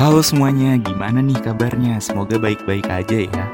Halo 0.00 0.24
semuanya, 0.24 0.80
gimana 0.80 1.20
nih 1.20 1.36
kabarnya? 1.44 2.00
Semoga 2.00 2.40
baik-baik 2.40 2.88
aja 2.88 3.20
ya. 3.20 3.44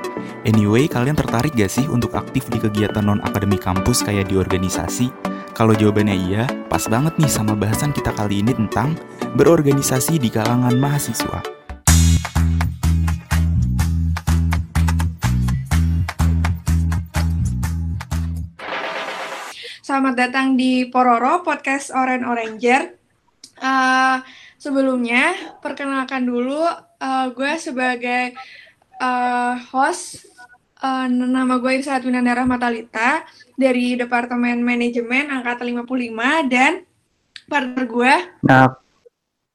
Anyway, 0.46 0.86
kalian 0.86 1.18
tertarik 1.18 1.50
gak 1.58 1.66
sih 1.66 1.82
untuk 1.90 2.14
aktif 2.14 2.46
di 2.46 2.62
kegiatan 2.62 3.02
non-akademik 3.02 3.58
kampus 3.58 4.06
kayak 4.06 4.30
di 4.30 4.38
organisasi? 4.38 5.10
Kalau 5.58 5.74
jawabannya 5.74 6.14
iya, 6.14 6.46
pas 6.70 6.86
banget 6.86 7.18
nih 7.18 7.26
sama 7.26 7.58
bahasan 7.58 7.90
kita 7.90 8.14
kali 8.14 8.46
ini 8.46 8.54
tentang 8.54 8.94
berorganisasi 9.34 10.22
di 10.22 10.30
kalangan 10.30 10.70
mahasiswa. 10.78 11.42
Selamat 19.82 20.14
datang 20.14 20.54
di 20.54 20.86
Pororo 20.86 21.42
Podcast 21.42 21.90
Oren 21.90 22.22
Oranger. 22.22 22.94
Uh, 23.58 24.22
sebelumnya, 24.66 25.54
perkenalkan 25.62 26.26
dulu 26.26 26.66
uh, 26.98 27.26
gue 27.30 27.52
sebagai 27.62 28.34
uh, 28.98 29.54
host. 29.70 30.26
Uh, 30.76 31.08
nama 31.08 31.56
gue 31.56 31.80
Irsa 31.80 31.96
Winandara 32.04 32.44
Matalita 32.44 33.24
dari 33.56 33.96
Departemen 33.96 34.60
Manajemen 34.60 35.32
Angkatan 35.32 35.72
55 35.72 36.52
dan 36.52 36.84
partner 37.48 37.84
gue. 37.88 38.14
Nah, 38.44 38.76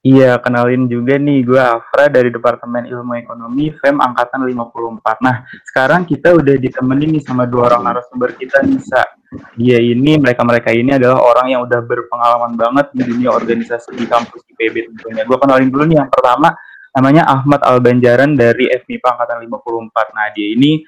Iya, 0.01 0.41
kenalin 0.41 0.89
juga 0.89 1.13
nih, 1.21 1.45
gue 1.45 1.61
Afra 1.61 2.09
dari 2.09 2.33
Departemen 2.33 2.89
Ilmu 2.89 3.21
Ekonomi 3.21 3.69
FEM 3.69 4.01
Angkatan 4.01 4.41
54. 4.49 5.21
Nah, 5.21 5.45
sekarang 5.61 6.09
kita 6.09 6.33
udah 6.33 6.57
ditemenin 6.57 7.21
nih 7.21 7.21
sama 7.21 7.45
dua 7.45 7.69
orang 7.69 7.85
narasumber 7.85 8.33
kita, 8.33 8.65
Nisa. 8.65 9.05
Dia 9.53 9.77
ini, 9.77 10.17
mereka-mereka 10.17 10.73
ini 10.73 10.97
adalah 10.97 11.21
orang 11.21 11.53
yang 11.53 11.61
udah 11.69 11.85
berpengalaman 11.85 12.57
banget 12.57 12.89
di 12.97 13.13
dunia 13.13 13.29
organisasi 13.29 13.93
di 13.93 14.09
kampus 14.09 14.41
IPB 14.49 14.89
tentunya. 14.89 15.21
Gue 15.21 15.37
kenalin 15.37 15.69
dulu 15.69 15.85
nih, 15.85 16.01
yang 16.01 16.09
pertama 16.09 16.49
namanya 16.97 17.23
Ahmad 17.29 17.61
Albanjaran 17.61 18.33
dari 18.33 18.73
FMIPA 18.73 19.05
Angkatan 19.05 19.37
54. 19.45 20.17
Nah, 20.17 20.27
dia 20.33 20.47
ini 20.49 20.81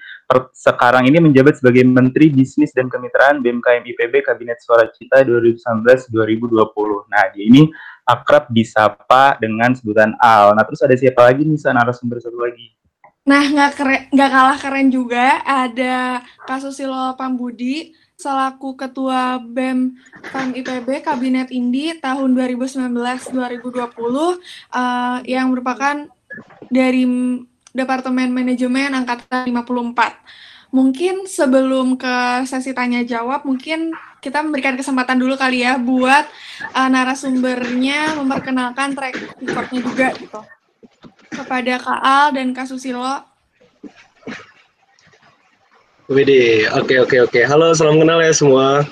sekarang 0.58 1.06
ini 1.06 1.22
menjabat 1.22 1.62
sebagai 1.62 1.86
Menteri 1.86 2.34
Bisnis 2.34 2.74
dan 2.74 2.90
Kemitraan 2.90 3.46
BMKM 3.46 3.86
IPB 3.86 4.26
Kabinet 4.26 4.58
Suara 4.58 4.90
Cita 4.90 5.22
2019-2020. 5.22 7.14
Nah, 7.14 7.30
dia 7.30 7.46
ini 7.46 7.70
akrab 8.04 8.52
disapa 8.52 9.40
dengan 9.40 9.72
sebutan 9.76 10.16
Al. 10.20 10.54
Nah, 10.56 10.64
terus 10.68 10.84
ada 10.84 10.96
siapa 10.96 11.24
lagi 11.24 11.48
nih, 11.48 11.60
narasumber 11.72 12.20
satu 12.20 12.40
lagi? 12.40 12.76
Nah, 13.24 13.44
nggak 13.48 13.72
keren, 13.80 14.02
nggak 14.12 14.32
kalah 14.36 14.58
keren 14.60 14.88
juga 14.92 15.40
ada 15.48 16.20
Kasusilo 16.44 17.16
Pambudi 17.16 17.96
selaku 18.20 18.76
Ketua 18.76 19.40
BEM 19.40 19.96
FEM 20.32 20.50
IPB 20.60 21.04
Kabinet 21.04 21.50
Indi 21.52 21.96
tahun 22.00 22.36
2019-2020 22.36 22.92
uh, 23.92 24.36
yang 25.24 25.52
merupakan 25.52 26.08
dari 26.68 27.04
Departemen 27.74 28.30
Manajemen 28.30 28.94
Angkatan 28.94 29.50
54 29.50 30.53
mungkin 30.74 31.30
sebelum 31.30 32.02
ke 32.02 32.44
sesi 32.50 32.74
tanya 32.74 33.06
jawab, 33.06 33.46
mungkin 33.46 33.94
kita 34.20 34.42
memberikan 34.42 34.74
kesempatan 34.74 35.22
dulu 35.22 35.38
kali 35.38 35.62
ya 35.62 35.78
buat 35.78 36.26
uh, 36.74 36.90
narasumbernya 36.90 38.18
memperkenalkan 38.18 38.98
track 38.98 39.16
recordnya 39.38 39.80
juga 39.86 40.08
gitu 40.18 40.42
kepada 41.30 41.74
Kak 41.78 42.00
Al 42.02 42.28
dan 42.34 42.58
Kak 42.58 42.66
Susilo. 42.66 43.22
Widi, 46.10 46.68
oke 46.68 47.06
oke 47.06 47.18
oke. 47.30 47.40
Halo, 47.46 47.72
salam 47.78 48.02
kenal 48.02 48.20
ya 48.20 48.34
semua. 48.34 48.84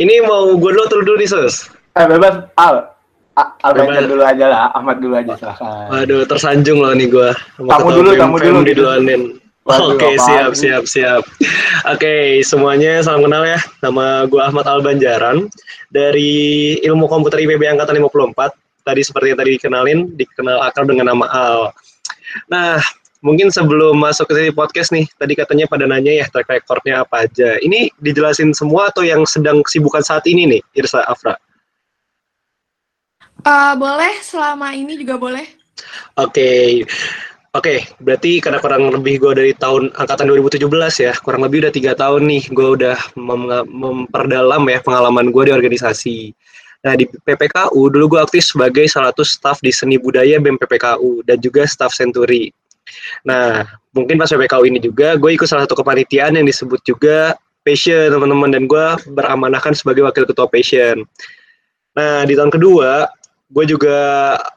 Ini 0.00 0.24
mau 0.24 0.56
gue 0.56 0.70
dulu 0.72 0.82
atau 0.88 0.98
dulu 1.04 1.16
nih, 1.20 1.28
Sus? 1.30 1.68
Eh, 1.94 2.04
bebas, 2.04 2.48
Al. 2.58 2.90
Al 3.36 3.72
baca 3.76 4.00
dulu 4.02 4.24
aja 4.24 4.44
lah, 4.48 4.60
Ahmad 4.72 4.98
dulu 4.98 5.14
aja 5.20 5.36
silahkan. 5.36 5.92
Waduh, 5.92 6.24
tersanjung 6.24 6.80
loh 6.80 6.96
nih 6.96 7.12
gue. 7.12 7.28
Kamu 7.60 7.88
dulu, 7.92 8.10
kamu 8.16 8.36
dulu. 8.40 8.58
Diduluanin. 8.64 9.45
Oke, 9.66 9.98
okay, 9.98 10.14
siap, 10.14 10.54
siap, 10.54 10.84
siap. 10.86 11.22
Oke, 11.90 11.98
okay, 11.98 12.22
semuanya 12.46 13.02
salam 13.02 13.26
kenal 13.26 13.42
ya. 13.42 13.58
Nama 13.82 14.22
gue 14.30 14.38
Ahmad 14.38 14.62
Albanjaran 14.62 15.50
dari 15.90 16.78
Ilmu 16.86 17.10
Komputer 17.10 17.42
IPB 17.42 17.74
Angkatan 17.74 17.98
54. 17.98 18.54
Tadi 18.86 19.02
seperti 19.02 19.34
yang 19.34 19.38
tadi 19.42 19.50
dikenalin, 19.58 19.98
dikenal 20.14 20.62
akrab 20.62 20.86
dengan 20.86 21.10
nama 21.10 21.26
Al. 21.34 21.74
Nah, 22.46 22.78
mungkin 23.26 23.50
sebelum 23.50 23.98
masuk 23.98 24.30
ke 24.30 24.38
sini 24.38 24.50
podcast 24.54 24.94
nih, 24.94 25.02
tadi 25.18 25.34
katanya 25.34 25.66
pada 25.66 25.82
nanya 25.90 26.14
ya 26.22 26.30
track 26.30 26.46
recordnya 26.46 27.02
apa 27.02 27.26
aja. 27.26 27.58
Ini 27.58 27.90
dijelasin 27.98 28.54
semua 28.54 28.94
atau 28.94 29.02
yang 29.02 29.26
sedang 29.26 29.66
kesibukan 29.66 30.06
saat 30.06 30.22
ini 30.30 30.46
nih, 30.46 30.62
Irsa 30.78 31.02
Afra? 31.10 31.34
Uh, 33.42 33.74
boleh, 33.74 34.14
selama 34.22 34.78
ini 34.78 34.94
juga 34.94 35.18
boleh. 35.18 35.46
Oke, 36.14 36.30
okay. 36.30 36.66
Oke, 37.56 37.80
okay, 37.80 37.80
berarti 38.04 38.36
karena 38.44 38.60
kurang 38.60 38.92
lebih 38.92 39.16
gue 39.16 39.32
dari 39.32 39.52
tahun 39.56 39.88
angkatan 39.96 40.28
2017 40.28 40.68
ya, 41.00 41.16
kurang 41.24 41.40
lebih 41.40 41.64
udah 41.64 41.72
tiga 41.72 41.96
tahun 41.96 42.28
nih 42.28 42.52
gue 42.52 42.68
udah 42.76 43.16
mem 43.16 43.48
memperdalam 43.72 44.60
ya 44.68 44.84
pengalaman 44.84 45.32
gue 45.32 45.48
di 45.48 45.52
organisasi. 45.56 46.36
Nah 46.84 46.92
di 47.00 47.08
PPKU 47.08 47.80
dulu 47.88 48.12
gue 48.12 48.20
aktif 48.20 48.44
sebagai 48.52 48.84
salah 48.92 49.08
satu 49.08 49.24
staff 49.24 49.64
di 49.64 49.72
seni 49.72 49.96
budaya 49.96 50.36
BEM 50.36 50.60
PPKU 50.60 51.24
dan 51.24 51.40
juga 51.40 51.64
staff 51.64 51.96
Century. 51.96 52.52
Nah 53.24 53.64
mungkin 53.96 54.20
pas 54.20 54.28
PPKU 54.28 54.68
ini 54.68 54.76
juga 54.76 55.16
gue 55.16 55.32
ikut 55.32 55.48
salah 55.48 55.64
satu 55.64 55.80
kepanitiaan 55.80 56.36
yang 56.36 56.44
disebut 56.44 56.84
juga 56.84 57.40
Passion 57.64 58.12
teman-teman 58.12 58.52
dan 58.52 58.68
gue 58.68 58.86
beramanahkan 59.16 59.72
sebagai 59.72 60.04
wakil 60.04 60.28
ketua 60.28 60.44
Passion. 60.44 61.08
Nah 61.96 62.28
di 62.28 62.36
tahun 62.36 62.52
kedua 62.52 63.08
gue 63.48 63.64
juga 63.64 63.98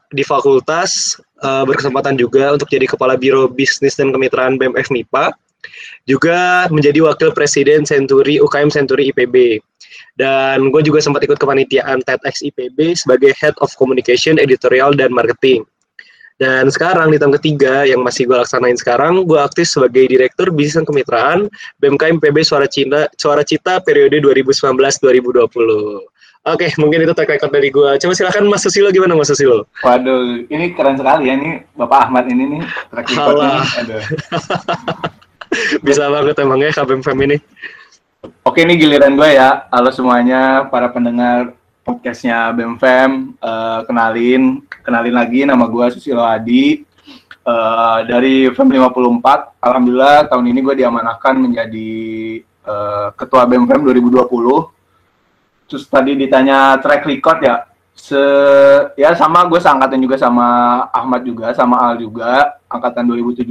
di 0.10 0.26
fakultas 0.26 1.22
uh, 1.44 1.64
berkesempatan 1.68 2.16
juga 2.16 2.56
untuk 2.56 2.70
jadi 2.72 2.86
kepala 2.88 3.20
biro 3.20 3.48
bisnis 3.52 3.96
dan 4.00 4.12
kemitraan 4.16 4.56
BMF 4.60 4.92
MIPA 4.92 5.36
juga 6.08 6.66
menjadi 6.72 7.04
wakil 7.04 7.36
presiden 7.36 7.84
Century 7.84 8.40
UKM 8.40 8.72
Century 8.72 9.12
IPB 9.12 9.60
dan 10.20 10.72
gue 10.72 10.82
juga 10.84 11.00
sempat 11.04 11.24
ikut 11.24 11.40
kepanitiaan 11.40 12.04
TEDx 12.04 12.44
IPB 12.44 12.96
sebagai 12.96 13.32
head 13.40 13.56
of 13.64 13.72
communication 13.80 14.40
editorial 14.40 14.92
dan 14.96 15.12
marketing. 15.16 15.64
Dan 16.40 16.72
sekarang 16.72 17.12
di 17.12 17.20
tahun 17.20 17.36
ketiga 17.36 17.84
yang 17.84 18.00
masih 18.00 18.24
gue 18.24 18.40
laksanain 18.40 18.80
sekarang, 18.80 19.28
gue 19.28 19.36
aktif 19.36 19.68
sebagai 19.68 20.08
Direktur 20.08 20.56
Bisnis 20.56 20.80
dan 20.80 20.88
Kemitraan 20.88 21.52
BMKM 21.84 22.16
PB 22.24 22.48
Suara 22.48 22.64
Cina, 22.64 23.12
Suara 23.20 23.44
Cita 23.44 23.84
periode 23.84 24.24
2019-2020. 24.24 26.00
Oke, 26.50 26.74
mungkin 26.82 27.06
itu 27.06 27.14
track 27.14 27.38
record 27.38 27.54
dari 27.54 27.70
gue. 27.70 27.90
Coba 28.02 28.14
silakan 28.18 28.50
Mas 28.50 28.66
Susilo 28.66 28.90
gimana 28.90 29.14
Mas 29.14 29.30
Susilo? 29.30 29.70
Waduh, 29.86 30.50
ini 30.50 30.74
keren 30.74 30.98
sekali 30.98 31.30
ya 31.30 31.38
ini 31.38 31.62
Bapak 31.78 32.10
Ahmad 32.10 32.26
ini 32.26 32.58
nih 32.58 32.62
track 32.90 33.06
recordnya. 33.14 33.62
Bisa 35.86 36.10
banget 36.10 36.36
emang 36.42 36.58
ya 36.62 36.74
KBM 36.74 37.02
ini. 37.30 37.38
Oke, 38.42 38.66
ini 38.66 38.82
giliran 38.82 39.14
gue 39.14 39.30
ya. 39.38 39.70
Halo 39.70 39.94
semuanya, 39.94 40.66
para 40.74 40.90
pendengar 40.90 41.54
podcastnya 41.86 42.50
BMFM. 42.58 43.38
Uh, 43.38 43.86
kenalin, 43.86 44.66
kenalin 44.82 45.16
lagi 45.16 45.46
nama 45.46 45.70
gue 45.70 45.86
Susilo 45.94 46.26
Adi. 46.26 46.82
Uh, 47.46 48.06
dari 48.10 48.50
FEM 48.50 48.74
54, 48.74 49.22
Alhamdulillah 49.62 50.26
tahun 50.30 50.46
ini 50.50 50.60
gue 50.66 50.76
diamanahkan 50.82 51.34
menjadi 51.38 51.92
uh, 52.66 53.14
Ketua 53.14 53.46
BMFM 53.46 53.86
2020 53.86 54.79
terus 55.70 55.86
tadi 55.86 56.18
ditanya 56.18 56.82
track 56.82 57.06
record 57.06 57.40
ya. 57.46 57.70
Se 58.00 58.18
ya 58.96 59.12
sama 59.12 59.44
gue 59.46 59.60
seangkatan 59.60 60.00
juga 60.00 60.16
sama 60.16 60.48
Ahmad 60.90 61.22
juga 61.22 61.52
sama 61.52 61.84
Al 61.84 62.00
juga 62.00 62.58
angkatan 62.66 63.06
2017 63.06 63.46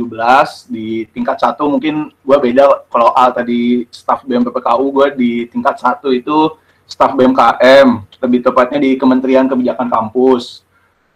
di 0.73 1.05
tingkat 1.15 1.37
satu. 1.39 1.69
Mungkin 1.69 2.11
gue 2.11 2.37
beda 2.41 2.89
kalau 2.89 3.13
Al 3.15 3.31
tadi 3.37 3.87
staff 3.93 4.25
BMPPKU 4.27 4.85
gue 4.89 5.07
di 5.15 5.31
tingkat 5.53 5.77
satu 5.79 6.11
itu 6.11 6.57
staff 6.89 7.13
BMKM 7.13 8.09
lebih 8.25 8.41
tepatnya 8.41 8.81
di 8.81 8.97
Kementerian 8.97 9.47
Kebijakan 9.47 9.93
Kampus. 9.93 10.65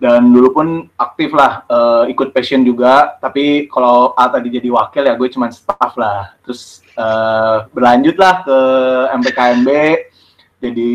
Dan 0.02 0.34
dulu 0.34 0.48
pun 0.50 0.68
aktif 0.98 1.30
lah 1.30 1.62
uh, 1.70 2.04
ikut 2.10 2.34
passion 2.36 2.60
juga. 2.66 3.16
Tapi 3.16 3.64
kalau 3.72 4.12
Al 4.12 4.28
tadi 4.28 4.52
jadi 4.52 4.68
wakil 4.68 5.08
ya 5.08 5.16
gue 5.16 5.28
cuma 5.32 5.48
staff 5.48 5.96
lah. 5.96 6.36
Terus 6.44 6.84
uh, 7.00 7.64
berlanjut 7.72 8.20
lah 8.20 8.44
ke 8.44 8.58
MPKMB 9.24 9.68
jadi 10.62 10.92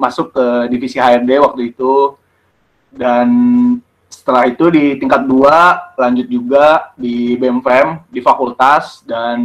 masuk 0.00 0.32
ke 0.32 0.46
divisi 0.72 0.96
HRD 0.96 1.36
waktu 1.44 1.76
itu. 1.76 2.16
Dan 2.88 3.28
setelah 4.08 4.48
itu 4.48 4.72
di 4.72 4.96
tingkat 4.96 5.28
dua 5.28 5.92
lanjut 6.00 6.24
juga 6.24 6.96
di 6.96 7.36
BMFM 7.36 8.08
di 8.08 8.24
fakultas. 8.24 9.04
Dan 9.04 9.38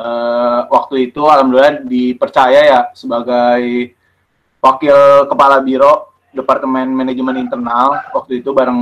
uh, 0.00 0.64
waktu 0.72 1.12
itu 1.12 1.20
alhamdulillah 1.28 1.84
dipercaya 1.84 2.60
ya 2.64 2.80
sebagai 2.96 3.92
wakil 4.64 5.28
kepala 5.28 5.60
biro 5.60 6.16
departemen 6.32 6.88
manajemen 6.88 7.36
internal. 7.36 8.00
Waktu 8.16 8.40
itu 8.40 8.56
bareng 8.56 8.80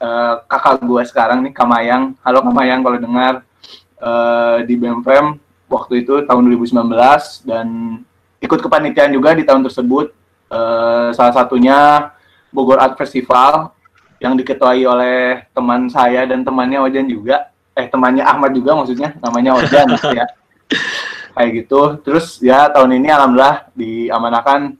uh, 0.00 0.34
kakak 0.44 0.84
gue 0.84 1.02
sekarang 1.08 1.40
nih 1.40 1.56
Kamayang 1.56 2.12
halo 2.20 2.44
Kamayang 2.44 2.84
kalau 2.84 2.98
dengar 3.00 3.34
uh, 4.00 4.60
di 4.64 4.76
BMFM 4.76 5.40
waktu 5.66 6.06
itu 6.06 6.22
tahun 6.26 6.42
2019 6.52 7.48
dan 7.48 7.66
ikut 8.46 8.60
kepanitiaan 8.62 9.10
juga 9.10 9.34
di 9.34 9.42
tahun 9.42 9.66
tersebut. 9.66 10.14
Uh, 10.46 11.10
salah 11.10 11.34
satunya 11.34 12.08
Bogor 12.54 12.78
Art 12.78 12.94
Festival 12.94 13.74
yang 14.22 14.38
diketuai 14.38 14.80
oleh 14.86 15.44
teman 15.50 15.90
saya 15.90 16.24
dan 16.24 16.46
temannya 16.46 16.80
Ojan 16.86 17.10
juga. 17.10 17.50
Eh 17.76 17.90
temannya 17.90 18.24
Ahmad 18.24 18.54
juga 18.54 18.78
maksudnya 18.78 19.12
namanya 19.20 19.58
Ojan 19.58 19.86
gitu 19.98 20.14
ya. 20.14 20.26
Kayak 21.36 21.50
gitu. 21.52 21.80
Terus 22.00 22.40
ya 22.40 22.70
tahun 22.72 22.96
ini 23.02 23.12
alhamdulillah 23.12 23.68
diamanahkan 23.76 24.78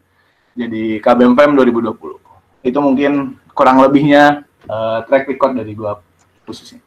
jadi 0.56 1.04
KBMPM 1.04 1.52
2020 1.52 2.64
itu 2.64 2.78
mungkin 2.80 3.36
kurang 3.52 3.78
lebihnya 3.84 4.42
uh, 4.66 5.04
track 5.04 5.28
record 5.28 5.52
dari 5.52 5.76
gua 5.76 6.00
khususnya. 6.48 6.80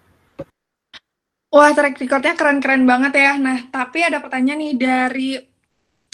Wah, 1.49 1.73
track 1.73 1.97
recordnya 1.97 2.37
keren-keren 2.37 2.85
banget 2.85 3.13
ya. 3.17 3.33
Nah, 3.41 3.57
tapi 3.73 4.05
ada 4.05 4.21
pertanyaan 4.21 4.61
nih 4.61 4.73
dari 4.77 5.29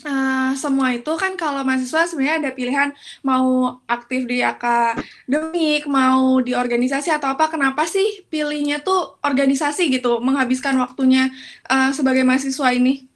uh, 0.04 0.52
semua 0.60 0.92
itu 0.92 1.12
kan 1.16 1.40
kalau 1.40 1.64
mahasiswa 1.64 2.10
sebenarnya 2.12 2.36
ada 2.44 2.52
pilihan 2.52 2.90
mau 3.24 3.80
aktif 3.88 4.28
di 4.28 4.44
akademik, 4.44 5.88
mau 5.88 6.44
di 6.44 6.52
organisasi 6.52 7.16
atau 7.16 7.32
apa. 7.32 7.48
Kenapa 7.48 7.88
sih 7.88 8.28
pilihnya 8.28 8.84
tuh 8.84 9.16
organisasi 9.24 9.88
gitu, 9.88 10.20
menghabiskan 10.20 10.76
waktunya 10.82 11.32
uh, 11.72 11.96
sebagai 11.96 12.28
mahasiswa 12.28 12.76
ini? 12.76 13.08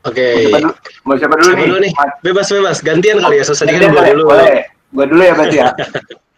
Oke. 0.00 0.48
Okay. 0.48 0.64
Mau 1.04 1.14
siapa 1.20 1.36
dulu, 1.36 1.52
siapa 1.52 1.64
dulu 1.68 1.78
nih? 1.84 1.92
Bebas 2.24 2.48
bebas, 2.48 2.80
gantian 2.80 3.20
kali 3.20 3.36
ya. 3.36 3.44
Susah 3.44 3.68
kan 3.68 3.76
gue 3.78 4.04
dulu. 4.16 4.32
Boleh. 4.32 4.64
Gue 4.90 5.06
dulu 5.06 5.22
ya 5.22 5.32
berarti 5.36 5.58
ya. 5.60 5.70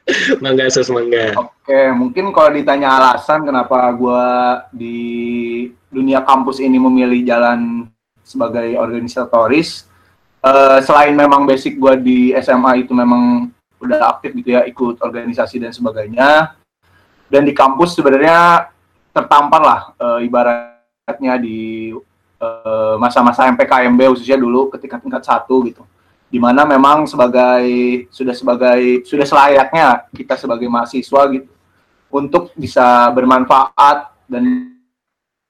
mangga 0.43 0.67
sus 0.69 0.91
mangga. 0.91 1.35
Oke, 1.39 1.81
mungkin 1.95 2.35
kalau 2.35 2.51
ditanya 2.51 2.99
alasan 2.99 3.47
kenapa 3.47 3.87
gue 3.95 4.25
di 4.75 4.99
dunia 5.89 6.27
kampus 6.27 6.59
ini 6.59 6.79
memilih 6.79 7.23
jalan 7.23 7.87
sebagai 8.23 8.75
organisatoris, 8.79 9.87
uh, 10.43 10.79
selain 10.83 11.15
memang 11.15 11.47
basic 11.47 11.79
gue 11.79 11.95
di 12.03 12.19
SMA 12.43 12.87
itu 12.87 12.93
memang 12.95 13.51
udah 13.83 14.15
aktif 14.19 14.35
gitu 14.39 14.55
ya, 14.59 14.67
ikut 14.67 15.03
organisasi 15.03 15.63
dan 15.63 15.75
sebagainya. 15.75 16.55
Dan 17.27 17.49
di 17.49 17.55
kampus 17.57 17.97
sebenarnya 17.97 18.69
tertampar 19.13 19.61
lah 19.63 19.81
uh, 19.97 20.21
ibaratnya 20.21 21.37
di 21.41 21.93
eh, 22.41 22.95
masa-masa 23.01 23.45
uh, 23.45 23.53
MPKMB 23.53 24.01
khususnya 24.13 24.37
dulu 24.37 24.69
ketika 24.73 25.01
tingkat 25.01 25.25
satu 25.25 25.65
gitu 25.65 25.85
di 26.33 26.41
mana 26.41 26.65
memang 26.65 27.05
sebagai 27.05 27.69
sudah 28.09 28.33
sebagai 28.33 29.05
sudah 29.05 29.29
selayaknya 29.29 30.09
kita 30.17 30.41
sebagai 30.41 30.65
mahasiswa 30.65 31.29
gitu 31.29 31.53
untuk 32.09 32.57
bisa 32.57 33.13
bermanfaat 33.13 34.17
dan 34.25 34.73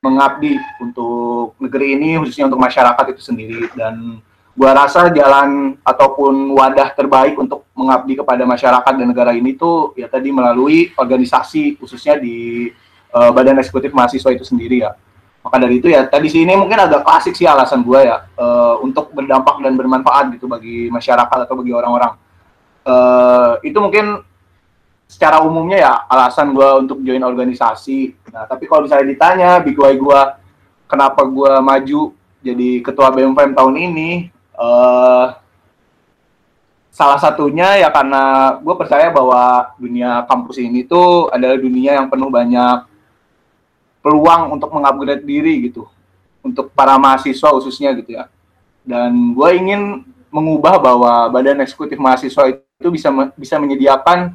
mengabdi 0.02 0.58
untuk 0.82 1.54
negeri 1.62 1.94
ini 1.94 2.18
khususnya 2.18 2.50
untuk 2.50 2.58
masyarakat 2.58 3.14
itu 3.14 3.22
sendiri. 3.22 3.70
Dan 3.78 4.18
gua 4.58 4.74
rasa 4.74 5.06
jalan 5.14 5.78
ataupun 5.86 6.50
wadah 6.58 6.90
terbaik 6.98 7.38
untuk 7.38 7.62
mengabdi 7.78 8.18
kepada 8.18 8.42
masyarakat 8.42 8.92
dan 8.98 9.06
negara 9.06 9.30
ini 9.38 9.54
tuh 9.54 9.94
ya 9.94 10.10
tadi 10.10 10.34
melalui 10.34 10.90
organisasi 10.98 11.78
khususnya 11.78 12.18
di 12.18 12.66
uh, 13.14 13.30
Badan 13.30 13.62
Eksekutif 13.62 13.94
Mahasiswa 13.94 14.34
itu 14.34 14.42
sendiri 14.42 14.82
ya 14.82 14.98
maka 15.42 15.56
dari 15.58 15.82
itu 15.82 15.90
ya 15.90 16.06
tadi 16.06 16.30
sini 16.30 16.54
mungkin 16.54 16.78
agak 16.78 17.02
klasik 17.02 17.34
sih 17.34 17.50
alasan 17.50 17.82
gue 17.82 18.06
ya 18.06 18.30
uh, 18.38 18.78
untuk 18.78 19.10
berdampak 19.10 19.58
dan 19.58 19.74
bermanfaat 19.74 20.38
gitu 20.38 20.46
bagi 20.46 20.86
masyarakat 20.86 21.38
atau 21.46 21.54
bagi 21.58 21.74
orang-orang. 21.74 22.14
Uh, 22.82 23.58
itu 23.66 23.78
mungkin 23.78 24.22
secara 25.10 25.42
umumnya 25.42 25.78
ya 25.82 25.92
alasan 26.06 26.54
gue 26.54 26.68
untuk 26.86 27.02
join 27.02 27.20
organisasi. 27.26 28.14
Nah 28.30 28.46
tapi 28.46 28.70
kalau 28.70 28.86
misalnya 28.86 29.10
ditanya 29.10 29.50
big 29.58 29.74
why 29.74 29.92
gue 29.98 30.20
kenapa 30.86 31.26
gue 31.26 31.52
maju 31.58 32.14
jadi 32.42 32.70
ketua 32.82 33.14
BMPM 33.14 33.54
tahun 33.54 33.74
ini, 33.78 34.10
uh, 34.58 35.30
salah 36.92 37.18
satunya 37.18 37.82
ya 37.82 37.88
karena 37.88 38.54
gue 38.60 38.74
percaya 38.76 39.08
bahwa 39.08 39.72
dunia 39.78 40.26
kampus 40.28 40.60
ini 40.60 40.84
tuh 40.84 41.32
adalah 41.32 41.56
dunia 41.56 41.96
yang 41.98 42.06
penuh 42.12 42.28
banyak 42.28 42.91
peluang 44.02 44.58
untuk 44.58 44.68
mengupgrade 44.74 45.24
diri 45.24 45.70
gitu. 45.70 45.86
Untuk 46.42 46.74
para 46.74 46.98
mahasiswa 46.98 47.48
khususnya 47.54 47.94
gitu 47.94 48.18
ya. 48.18 48.26
Dan 48.82 49.32
gue 49.32 49.48
ingin 49.54 50.02
mengubah 50.28 50.82
bahwa 50.82 51.30
badan 51.30 51.62
eksekutif 51.62 51.96
mahasiswa 51.96 52.50
itu 52.50 52.88
bisa 52.90 53.08
bisa 53.38 53.56
menyediakan 53.62 54.34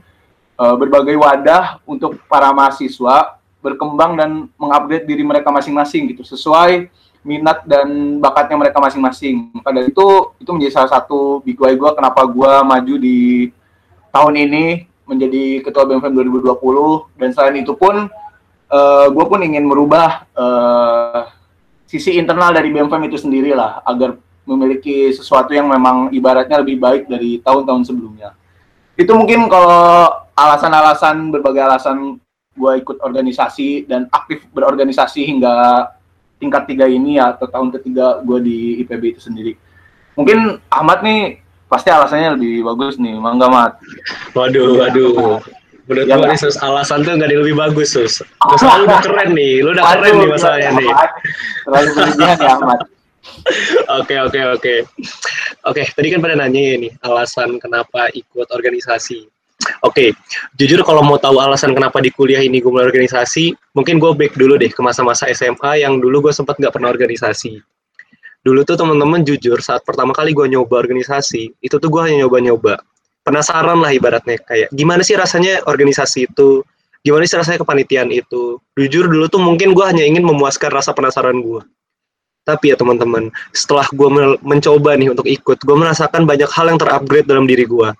uh, 0.56 0.76
berbagai 0.80 1.20
wadah 1.20 1.84
untuk 1.84 2.16
para 2.32 2.50
mahasiswa 2.56 3.38
berkembang 3.60 4.16
dan 4.16 4.30
mengupgrade 4.56 5.04
diri 5.04 5.28
mereka 5.28 5.52
masing-masing 5.52 6.16
gitu. 6.16 6.24
Sesuai 6.24 6.88
minat 7.28 7.68
dan 7.68 8.18
bakatnya 8.24 8.56
mereka 8.56 8.80
masing-masing. 8.80 9.52
Dari 9.60 9.92
itu 9.92 10.08
itu 10.40 10.50
menjadi 10.56 10.80
salah 10.80 10.92
satu 10.96 11.44
big 11.44 11.60
why 11.60 11.76
gue 11.76 11.92
kenapa 11.92 12.24
gue 12.24 12.52
maju 12.64 12.96
di 12.96 13.52
tahun 14.16 14.34
ini 14.48 14.66
menjadi 15.08 15.64
ketua 15.64 15.84
BMFM 15.88 16.14
2020 16.36 17.20
dan 17.20 17.30
selain 17.36 17.56
itu 17.60 17.76
pun 17.76 18.08
uh, 18.72 19.06
eh, 19.06 19.06
gue 19.12 19.26
pun 19.28 19.40
ingin 19.44 19.64
merubah 19.64 20.28
uh, 20.36 21.28
sisi 21.88 22.20
internal 22.20 22.52
dari 22.52 22.72
BMFM 22.72 23.08
itu 23.08 23.18
sendiri 23.20 23.56
lah 23.56 23.80
agar 23.88 24.20
memiliki 24.48 25.12
sesuatu 25.12 25.52
yang 25.52 25.68
memang 25.68 26.12
ibaratnya 26.16 26.64
lebih 26.64 26.80
baik 26.80 27.12
dari 27.12 27.44
tahun-tahun 27.44 27.84
sebelumnya. 27.88 28.32
Itu 28.96 29.14
mungkin 29.14 29.52
kalau 29.52 30.08
alasan-alasan 30.34 31.36
berbagai 31.36 31.64
alasan 31.68 32.18
gue 32.58 32.72
ikut 32.82 32.98
organisasi 33.04 33.86
dan 33.86 34.10
aktif 34.10 34.48
berorganisasi 34.50 35.22
hingga 35.28 35.88
tingkat 36.42 36.66
tiga 36.66 36.86
ini 36.90 37.22
ya, 37.22 37.36
atau 37.36 37.46
tahun 37.46 37.70
ketiga 37.76 38.24
gue 38.24 38.40
di 38.42 38.58
IPB 38.86 39.18
itu 39.18 39.22
sendiri. 39.22 39.54
Mungkin 40.18 40.58
Ahmad 40.72 41.06
nih 41.06 41.44
pasti 41.70 41.94
alasannya 41.94 42.40
lebih 42.40 42.66
bagus 42.66 42.98
nih, 42.98 43.20
Mangga 43.20 43.52
Mat. 43.52 43.74
Waduh, 44.34 44.82
waduh. 44.82 45.44
Menurut 45.88 46.06
ya, 46.12 46.20
gue 46.20 46.28
nih, 46.28 46.40
Sus, 46.40 46.60
alasan 46.60 47.08
tuh 47.08 47.16
nggak 47.16 47.32
ada 47.32 47.38
lebih 47.40 47.56
bagus, 47.56 47.96
Sus. 47.96 48.20
Terus 48.20 48.62
lu 48.62 48.84
udah 48.84 49.00
keren 49.00 49.30
nih, 49.32 49.64
lu 49.64 49.72
udah 49.72 49.84
Aduh, 49.88 49.96
keren 50.04 50.14
nih 50.20 50.30
masalahnya 50.36 50.72
nih. 50.76 50.92
Terlalu 51.64 51.88
berlebihan 51.96 52.38
ya, 52.38 52.50
Ahmad. 52.60 52.80
Oke, 54.04 54.16
oke, 54.20 54.40
oke. 54.60 54.76
Oke, 55.68 55.84
tadi 55.96 56.08
kan 56.12 56.20
pada 56.20 56.36
nanya 56.36 56.60
ya 56.60 56.76
nih, 56.80 56.92
alasan 57.00 57.60
kenapa 57.64 58.12
ikut 58.12 58.48
organisasi. 58.52 59.24
Oke, 59.84 59.84
okay. 59.84 60.10
jujur 60.60 60.84
kalau 60.84 61.04
mau 61.04 61.16
tahu 61.16 61.40
alasan 61.40 61.72
kenapa 61.72 62.04
di 62.04 62.12
kuliah 62.12 62.44
ini 62.44 62.60
gue 62.60 62.72
mulai 62.72 62.88
organisasi, 62.88 63.56
mungkin 63.72 64.00
gue 64.00 64.12
back 64.16 64.36
dulu 64.36 64.60
deh 64.60 64.72
ke 64.72 64.80
masa-masa 64.84 65.28
SMA 65.32 65.84
yang 65.84 66.00
dulu 66.00 66.28
gue 66.28 66.34
sempat 66.36 66.60
nggak 66.60 66.76
pernah 66.76 66.92
organisasi. 66.92 67.60
Dulu 68.44 68.64
tuh 68.64 68.76
teman-teman 68.80 69.24
jujur 69.28 69.60
saat 69.60 69.84
pertama 69.84 70.16
kali 70.16 70.32
gue 70.32 70.48
nyoba 70.48 70.80
organisasi, 70.80 71.56
itu 71.60 71.76
tuh 71.80 71.90
gue 71.92 72.02
hanya 72.04 72.28
nyoba-nyoba 72.28 72.80
penasaran 73.28 73.84
lah 73.84 73.92
ibaratnya. 73.92 74.40
Kayak 74.48 74.72
gimana 74.72 75.04
sih 75.04 75.20
rasanya 75.20 75.68
organisasi 75.68 76.32
itu? 76.32 76.64
Gimana 77.04 77.28
sih 77.28 77.36
rasanya 77.36 77.60
kepanitiaan 77.68 78.08
itu? 78.16 78.64
Jujur 78.80 79.12
dulu 79.12 79.28
tuh 79.28 79.44
mungkin 79.44 79.76
gue 79.76 79.84
hanya 79.84 80.08
ingin 80.08 80.24
memuaskan 80.24 80.72
rasa 80.72 80.96
penasaran 80.96 81.44
gue 81.44 81.60
tapi 82.48 82.72
ya 82.72 82.80
teman-teman 82.80 83.28
setelah 83.52 83.84
gue 83.92 84.08
mencoba 84.40 84.96
nih 84.96 85.12
untuk 85.12 85.28
ikut 85.28 85.60
gue 85.68 85.76
merasakan 85.76 86.24
banyak 86.24 86.48
hal 86.48 86.72
yang 86.72 86.80
terupgrade 86.80 87.28
dalam 87.28 87.44
diri 87.44 87.68
gue 87.68 87.92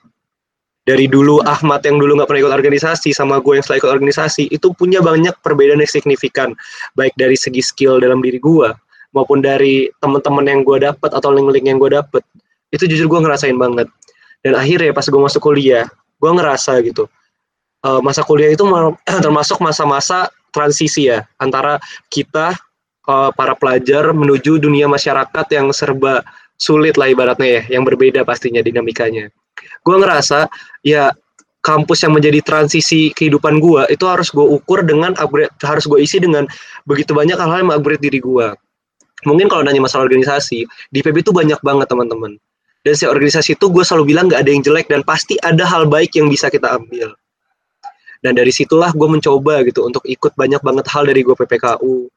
dari 0.88 1.04
dulu 1.12 1.44
Ahmad 1.44 1.84
yang 1.84 2.00
dulu 2.00 2.16
nggak 2.16 2.32
pernah 2.32 2.42
ikut 2.48 2.56
organisasi 2.56 3.12
sama 3.12 3.44
gue 3.44 3.60
yang 3.60 3.64
setelah 3.68 3.84
ikut 3.84 3.92
organisasi 3.92 4.48
itu 4.48 4.72
punya 4.72 5.04
banyak 5.04 5.36
perbedaan 5.44 5.84
yang 5.84 5.92
signifikan. 5.92 6.56
Baik 6.96 7.12
dari 7.20 7.36
segi 7.36 7.60
skill 7.60 8.00
dalam 8.00 8.24
diri 8.24 8.40
gue 8.40 8.72
maupun 9.12 9.44
dari 9.44 9.92
teman-teman 10.00 10.48
yang 10.48 10.64
gue 10.64 10.88
dapet 10.88 11.12
atau 11.12 11.28
link-link 11.36 11.68
yang 11.68 11.76
gue 11.76 11.92
dapet. 11.92 12.24
Itu 12.72 12.88
jujur 12.88 13.12
gue 13.12 13.20
ngerasain 13.20 13.60
banget 13.60 13.92
dan 14.42 14.54
akhirnya 14.58 14.92
pas 14.94 15.06
gue 15.06 15.22
masuk 15.22 15.42
kuliah 15.42 15.86
gue 16.18 16.32
ngerasa 16.32 16.82
gitu 16.86 17.06
uh, 17.86 18.02
masa 18.02 18.26
kuliah 18.26 18.52
itu 18.52 18.64
termasuk 19.26 19.62
masa-masa 19.62 20.32
transisi 20.52 21.12
ya 21.12 21.28
antara 21.38 21.78
kita 22.10 22.58
uh, 23.08 23.30
para 23.34 23.54
pelajar 23.54 24.12
menuju 24.12 24.58
dunia 24.58 24.90
masyarakat 24.90 25.46
yang 25.54 25.70
serba 25.72 26.22
sulit 26.58 26.98
lah 26.98 27.08
ibaratnya 27.08 27.62
ya 27.62 27.78
yang 27.78 27.86
berbeda 27.86 28.26
pastinya 28.26 28.66
dinamikanya. 28.66 29.30
Gue 29.86 29.96
ngerasa 30.02 30.50
ya 30.82 31.14
kampus 31.62 32.06
yang 32.06 32.14
menjadi 32.16 32.40
transisi 32.42 33.12
kehidupan 33.14 33.60
gue 33.60 33.84
itu 33.92 34.06
harus 34.08 34.32
gue 34.32 34.44
ukur 34.44 34.88
dengan 34.88 35.14
upgrade 35.20 35.52
harus 35.62 35.84
gue 35.84 36.00
isi 36.00 36.22
dengan 36.22 36.48
begitu 36.88 37.12
banyak 37.12 37.36
hal-hal 37.36 37.60
yang 37.66 37.76
upgrade 37.76 38.00
diri 38.00 38.24
gue 38.24 38.48
mungkin 39.28 39.52
kalau 39.52 39.68
nanya 39.68 39.84
masalah 39.84 40.08
organisasi 40.08 40.64
di 40.64 41.00
PB 41.04 41.28
itu 41.28 41.36
banyak 41.36 41.60
banget 41.60 41.92
teman-teman 41.92 42.40
dan 42.88 42.96
si 42.96 43.04
organisasi 43.04 43.60
itu 43.60 43.68
gue 43.68 43.84
selalu 43.84 44.16
bilang 44.16 44.32
gak 44.32 44.48
ada 44.48 44.52
yang 44.56 44.64
jelek 44.64 44.88
dan 44.88 45.04
pasti 45.04 45.36
ada 45.44 45.68
hal 45.68 45.92
baik 45.92 46.16
yang 46.16 46.32
bisa 46.32 46.48
kita 46.48 46.80
ambil. 46.80 47.12
Dan 48.24 48.40
dari 48.40 48.48
situlah 48.56 48.96
gue 48.96 49.08
mencoba 49.12 49.60
gitu 49.68 49.84
untuk 49.84 50.08
ikut 50.08 50.32
banyak 50.40 50.64
banget 50.64 50.88
hal 50.88 51.04
dari 51.04 51.20
gue 51.20 51.36
PPKU 51.36 52.08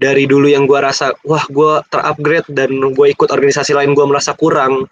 dari 0.00 0.24
dulu 0.24 0.48
yang 0.48 0.64
gue 0.64 0.80
rasa 0.80 1.12
wah 1.28 1.44
gue 1.52 1.72
terupgrade 1.92 2.48
dan 2.50 2.72
gue 2.72 3.06
ikut 3.12 3.28
organisasi 3.30 3.76
lain 3.76 3.94
gue 3.94 4.06
merasa 4.08 4.34
kurang 4.34 4.90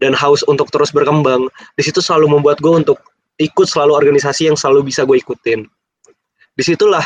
dan 0.00 0.16
haus 0.16 0.40
untuk 0.48 0.72
terus 0.72 0.88
berkembang 0.94 1.50
di 1.76 1.82
situ 1.84 2.00
selalu 2.00 2.38
membuat 2.38 2.62
gue 2.62 2.70
untuk 2.70 2.96
ikut 3.42 3.66
selalu 3.68 3.92
organisasi 3.92 4.48
yang 4.48 4.56
selalu 4.56 4.88
bisa 4.88 5.02
gue 5.02 5.18
ikutin. 5.20 5.66
Di 6.54 6.62
situlah 6.62 7.04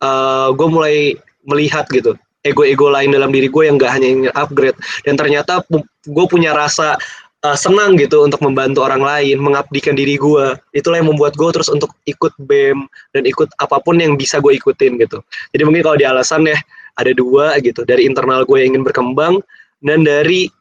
uh, 0.00 0.06
eh, 0.06 0.48
gue 0.54 0.68
mulai 0.70 0.96
melihat 1.44 1.84
gitu 1.90 2.14
ego-ego 2.46 2.88
lain 2.88 3.12
dalam 3.12 3.28
diri 3.28 3.52
gue 3.52 3.68
yang 3.68 3.76
gak 3.76 4.00
hanya 4.00 4.08
ingin 4.08 4.32
upgrade 4.32 4.78
dan 5.04 5.14
ternyata 5.16 5.60
gue 6.08 6.26
punya 6.28 6.56
rasa 6.56 6.96
uh, 7.44 7.56
senang 7.56 7.96
gitu 7.96 8.24
untuk 8.24 8.40
membantu 8.44 8.84
orang 8.84 9.00
lain, 9.00 9.40
mengabdikan 9.40 9.96
diri 9.96 10.16
gue. 10.20 10.56
Itulah 10.76 11.00
yang 11.00 11.12
membuat 11.12 11.36
gue 11.36 11.50
terus 11.52 11.68
untuk 11.72 11.92
ikut 12.04 12.32
BEM 12.40 12.84
dan 13.16 13.22
ikut 13.24 13.48
apa 13.60 13.80
pun 13.80 13.96
yang 14.00 14.16
bisa 14.16 14.40
gue 14.40 14.56
ikutin 14.56 15.00
gitu. 15.00 15.20
Jadi 15.52 15.62
mungkin 15.64 15.82
kalau 15.84 15.96
di 15.96 16.06
alasan 16.06 16.48
ya 16.48 16.56
ada 16.96 17.12
dua 17.16 17.56
gitu, 17.64 17.84
dari 17.84 18.04
internal 18.04 18.44
gue 18.44 18.56
yang 18.60 18.76
ingin 18.76 18.84
berkembang 18.84 19.40
dan 19.80 20.04
dari 20.04 20.52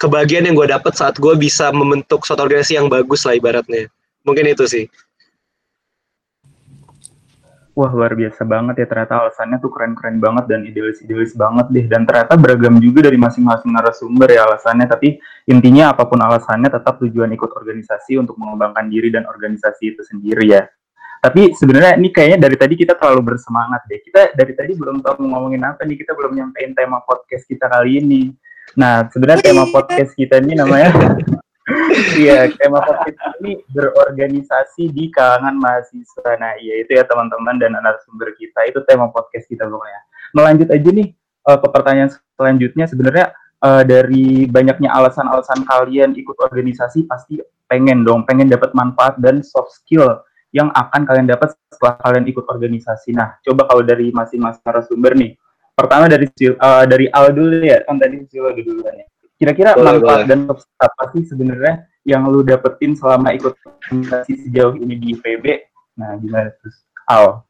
kebahagiaan 0.00 0.50
yang 0.50 0.56
gue 0.58 0.68
dapat 0.72 0.92
saat 0.96 1.14
gue 1.20 1.34
bisa 1.36 1.70
membentuk 1.70 2.24
suatu 2.26 2.42
organisasi 2.42 2.80
yang 2.80 2.88
bagus 2.88 3.22
lah 3.28 3.36
ibaratnya. 3.36 3.86
Mungkin 4.26 4.50
itu 4.50 4.64
sih. 4.66 4.84
Wah 7.72 7.88
luar 7.88 8.12
biasa 8.12 8.44
banget 8.44 8.84
ya 8.84 8.86
ternyata 8.86 9.24
alasannya 9.24 9.56
tuh 9.56 9.72
keren-keren 9.72 10.20
banget 10.20 10.44
dan 10.44 10.60
idealis-idealis 10.68 11.32
banget 11.32 11.72
deh 11.72 11.86
dan 11.88 12.04
ternyata 12.04 12.36
beragam 12.36 12.76
juga 12.76 13.08
dari 13.08 13.16
masing-masing 13.16 13.72
narasumber 13.72 14.28
ya 14.28 14.44
alasannya 14.44 14.84
tapi 14.84 15.16
intinya 15.48 15.96
apa 15.96 16.04
pun 16.04 16.20
alasannya 16.20 16.68
tetap 16.68 17.00
tujuan 17.00 17.32
ikut 17.32 17.48
organisasi 17.48 18.20
untuk 18.20 18.36
mengembangkan 18.36 18.92
diri 18.92 19.08
dan 19.08 19.24
organisasi 19.24 19.96
itu 19.96 20.04
sendiri 20.04 20.52
ya. 20.52 20.68
Tapi 21.22 21.56
sebenarnya 21.56 21.96
ini 21.96 22.12
kayaknya 22.12 22.44
dari 22.44 22.56
tadi 22.60 22.74
kita 22.76 22.98
terlalu 22.98 23.32
bersemangat 23.32 23.86
deh. 23.88 24.02
Kita 24.04 24.36
dari 24.36 24.52
tadi 24.52 24.74
belum 24.74 25.00
tahu 25.00 25.22
ngomongin 25.22 25.62
apa 25.64 25.86
nih, 25.86 25.96
kita 26.02 26.18
belum 26.18 26.34
nyampein 26.34 26.74
tema 26.76 26.98
podcast 27.06 27.46
kita 27.46 27.70
kali 27.70 28.02
ini. 28.02 28.22
Nah, 28.74 29.06
sebenarnya 29.06 29.40
tema 29.40 29.64
podcast 29.70 30.12
kita 30.18 30.42
ini 30.42 30.58
namanya 30.58 30.92
Iya, 31.90 32.46
tema 32.54 32.78
podcast 32.84 33.34
ini 33.42 33.58
berorganisasi 33.74 34.92
di 34.94 35.10
kalangan 35.10 35.58
mahasiswa. 35.58 36.30
Nah, 36.38 36.54
iya 36.60 36.84
itu 36.84 36.94
ya 36.94 37.02
teman-teman 37.02 37.58
dan 37.58 37.74
narasumber 37.74 38.36
kita 38.38 38.68
itu 38.70 38.78
tema 38.86 39.10
podcast 39.10 39.48
kita 39.50 39.66
pokoknya. 39.66 40.00
Melanjut 40.36 40.68
aja 40.70 40.88
nih 40.92 41.08
uh, 41.48 41.58
ke 41.58 41.68
pertanyaan 41.72 42.10
selanjutnya. 42.38 42.84
Sebenarnya 42.86 43.26
uh, 43.64 43.82
dari 43.82 44.46
banyaknya 44.46 44.92
alasan-alasan 44.94 45.66
kalian 45.66 46.14
ikut 46.14 46.36
organisasi 46.38 47.10
pasti 47.10 47.42
pengen 47.66 48.06
dong, 48.06 48.28
pengen 48.28 48.46
dapat 48.46 48.70
manfaat 48.76 49.18
dan 49.18 49.42
soft 49.42 49.72
skill 49.74 50.22
yang 50.52 50.68
akan 50.76 51.08
kalian 51.08 51.26
dapat 51.26 51.56
setelah 51.72 51.96
kalian 52.04 52.28
ikut 52.28 52.44
organisasi. 52.44 53.16
Nah, 53.16 53.40
coba 53.40 53.66
kalau 53.66 53.82
dari 53.82 54.12
masing-masing 54.12 54.62
narasumber 54.62 55.16
nih. 55.16 55.32
Pertama 55.72 56.04
dari 56.04 56.28
uh, 56.60 56.84
dari 56.84 57.08
Al 57.08 57.32
dulu 57.32 57.64
ya, 57.64 57.80
kan 57.88 57.96
tadi 57.96 58.20
Silo 58.28 58.52
dulu 58.52 58.84
ya 58.84 59.08
Kira-kira 59.42 59.74
manfaat 59.74 60.22
boleh. 60.22 60.26
dan 60.30 60.40
apa 60.78 61.02
sih 61.10 61.26
sebenarnya 61.26 61.90
yang 62.06 62.22
lu 62.30 62.46
dapetin 62.46 62.94
selama 62.94 63.34
ikut 63.34 63.58
organisasi 63.58 64.46
sejauh 64.46 64.78
ini 64.78 64.94
di 64.94 65.06
IPB? 65.18 65.66
Nah, 65.98 66.14
gimana 66.22 66.54
terus? 66.62 66.86
Al. 67.10 67.42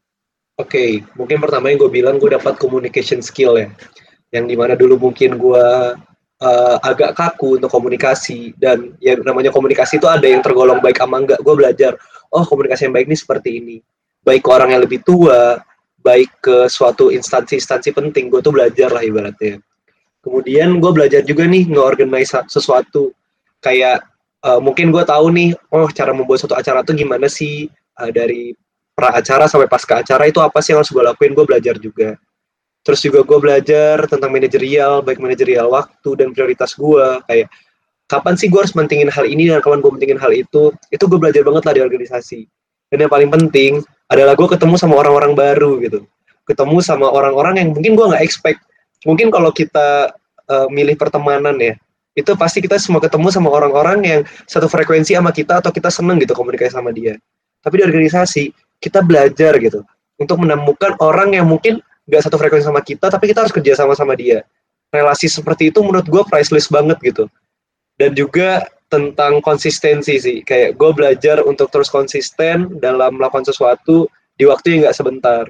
Oke, 0.56 0.72
okay, 0.72 0.90
mungkin 1.12 1.36
pertama 1.44 1.68
yang 1.68 1.84
gue 1.84 1.92
bilang 1.92 2.16
gue 2.16 2.32
dapat 2.32 2.56
communication 2.56 3.20
skill 3.20 3.60
ya, 3.60 3.68
yang 4.32 4.48
di 4.48 4.56
mana 4.56 4.72
dulu 4.72 4.96
mungkin 4.96 5.36
gue 5.36 5.66
uh, 6.40 6.76
agak 6.80 7.12
kaku 7.12 7.60
untuk 7.60 7.68
komunikasi 7.68 8.56
dan 8.56 8.96
yang 8.96 9.20
namanya 9.20 9.52
komunikasi 9.52 10.00
itu 10.00 10.08
ada 10.08 10.24
yang 10.24 10.40
tergolong 10.40 10.80
baik 10.80 10.96
sama 10.96 11.20
enggak. 11.20 11.44
Gue 11.44 11.56
belajar, 11.56 11.92
oh 12.32 12.44
komunikasi 12.48 12.88
yang 12.88 12.96
baik 12.96 13.08
ini 13.12 13.16
seperti 13.20 13.50
ini. 13.60 13.76
Baik 14.24 14.44
ke 14.44 14.50
orang 14.52 14.72
yang 14.72 14.80
lebih 14.80 15.04
tua, 15.04 15.60
baik 16.00 16.40
ke 16.40 16.56
suatu 16.72 17.12
instansi-instansi 17.12 17.92
penting, 17.92 18.32
gue 18.32 18.40
tuh 18.40 18.52
belajar 18.54 18.88
lah 18.88 19.04
ibaratnya. 19.04 19.60
Kemudian 20.22 20.78
gue 20.78 20.92
belajar 20.94 21.26
juga 21.26 21.44
nih 21.50 21.66
nge-organize 21.66 22.46
sesuatu. 22.46 23.10
Kayak 23.58 24.06
uh, 24.46 24.62
mungkin 24.62 24.94
gue 24.94 25.02
tahu 25.02 25.34
nih, 25.34 25.50
oh 25.74 25.90
cara 25.90 26.14
membuat 26.14 26.46
suatu 26.46 26.54
acara 26.54 26.86
tuh 26.86 26.94
gimana 26.94 27.26
sih 27.26 27.66
uh, 27.98 28.10
dari 28.14 28.54
pra 28.94 29.10
acara 29.18 29.50
sampai 29.50 29.66
pasca 29.66 29.98
acara 29.98 30.30
itu 30.30 30.38
apa 30.38 30.62
sih 30.62 30.72
yang 30.72 30.80
harus 30.80 30.94
gue 30.94 31.02
lakuin? 31.02 31.34
Gue 31.34 31.46
belajar 31.46 31.74
juga. 31.82 32.14
Terus 32.82 32.98
juga 33.02 33.22
gue 33.22 33.38
belajar 33.38 34.06
tentang 34.10 34.30
manajerial, 34.30 35.06
baik 35.06 35.18
manajerial 35.22 35.70
waktu 35.70 36.10
dan 36.18 36.30
prioritas 36.34 36.74
gue. 36.74 37.06
Kayak 37.26 37.50
kapan 38.10 38.34
sih 38.38 38.46
gue 38.50 38.58
harus 38.62 38.74
mentingin 38.78 39.10
hal 39.10 39.26
ini 39.26 39.50
dan 39.50 39.58
kapan 39.58 39.82
gue 39.82 39.90
mentingin 39.90 40.18
hal 40.18 40.30
itu. 40.34 40.74
Itu 40.90 41.06
gue 41.10 41.18
belajar 41.18 41.42
banget 41.46 41.62
lah 41.66 41.74
di 41.78 41.82
organisasi. 41.82 42.40
Dan 42.90 43.06
yang 43.06 43.12
paling 43.12 43.30
penting 43.30 43.82
adalah 44.10 44.34
gue 44.38 44.46
ketemu 44.50 44.74
sama 44.78 44.98
orang-orang 44.98 45.32
baru 45.34 45.78
gitu. 45.82 46.06
Ketemu 46.46 46.78
sama 46.82 47.06
orang-orang 47.06 47.62
yang 47.62 47.68
mungkin 47.70 47.94
gue 47.94 48.06
nggak 48.06 48.22
expect 48.22 48.62
mungkin 49.06 49.28
kalau 49.30 49.50
kita 49.50 50.14
uh, 50.48 50.68
milih 50.70 50.94
pertemanan 50.98 51.54
ya 51.58 51.74
itu 52.12 52.36
pasti 52.36 52.60
kita 52.60 52.76
semua 52.76 53.00
ketemu 53.00 53.32
sama 53.32 53.48
orang-orang 53.48 53.98
yang 54.04 54.20
satu 54.44 54.68
frekuensi 54.68 55.16
sama 55.16 55.32
kita 55.32 55.64
atau 55.64 55.72
kita 55.72 55.88
seneng 55.88 56.20
gitu 56.20 56.36
komunikasi 56.36 56.76
sama 56.76 56.92
dia. 56.92 57.16
Tapi 57.64 57.80
di 57.80 57.84
organisasi 57.88 58.52
kita 58.84 59.00
belajar 59.00 59.56
gitu 59.56 59.80
untuk 60.20 60.36
menemukan 60.44 60.92
orang 61.00 61.32
yang 61.32 61.48
mungkin 61.48 61.80
nggak 62.04 62.22
satu 62.28 62.36
frekuensi 62.36 62.68
sama 62.68 62.84
kita 62.84 63.08
tapi 63.08 63.32
kita 63.32 63.46
harus 63.46 63.54
kerja 63.54 63.72
sama 63.80 63.96
sama 63.96 64.12
dia. 64.12 64.44
Relasi 64.92 65.24
seperti 65.32 65.72
itu 65.72 65.80
menurut 65.80 66.04
gue 66.04 66.22
priceless 66.28 66.68
banget 66.68 67.00
gitu. 67.00 67.24
Dan 67.96 68.12
juga 68.12 68.68
tentang 68.92 69.40
konsistensi 69.40 70.20
sih 70.20 70.44
kayak 70.44 70.76
gue 70.76 70.90
belajar 70.92 71.40
untuk 71.48 71.72
terus 71.72 71.88
konsisten 71.88 72.76
dalam 72.76 73.16
melakukan 73.16 73.48
sesuatu 73.48 74.04
di 74.36 74.44
waktu 74.44 74.76
yang 74.76 74.80
nggak 74.84 74.96
sebentar. 75.00 75.48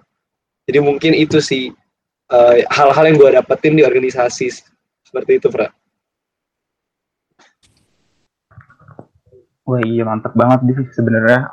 Jadi 0.71 0.79
mungkin 0.79 1.11
itu 1.19 1.43
sih 1.43 1.75
hal-hal 2.73 3.05
uh, 3.05 3.09
yang 3.09 3.17
gue 3.21 3.31
dapetin 3.37 3.77
di 3.77 3.85
organisasi 3.85 4.49
seperti 5.05 5.37
itu, 5.37 5.53
Pra. 5.53 5.69
Wah 9.63 9.79
iya 9.87 10.03
mantap 10.03 10.35
banget 10.35 10.75
sih 10.75 10.99
sebenarnya 10.99 11.47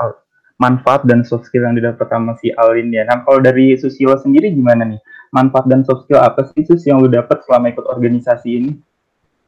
manfaat 0.59 1.05
dan 1.07 1.21
soft 1.23 1.47
skill 1.47 1.69
yang 1.69 1.77
didapat 1.77 2.09
sama 2.09 2.35
si 2.41 2.51
Alin 2.51 2.89
ya. 2.91 3.07
Nah 3.07 3.23
kalau 3.23 3.39
dari 3.39 3.77
Susilo 3.79 4.17
sendiri 4.19 4.51
gimana 4.51 4.83
nih? 4.83 4.99
Manfaat 5.31 5.69
dan 5.69 5.85
soft 5.85 6.09
skill 6.09 6.19
apa 6.19 6.43
sih 6.51 6.65
Sus 6.67 6.83
yang 6.83 6.99
lu 6.99 7.07
dapat 7.07 7.45
selama 7.47 7.69
ikut 7.71 7.85
organisasi 7.85 8.49
ini? 8.49 8.71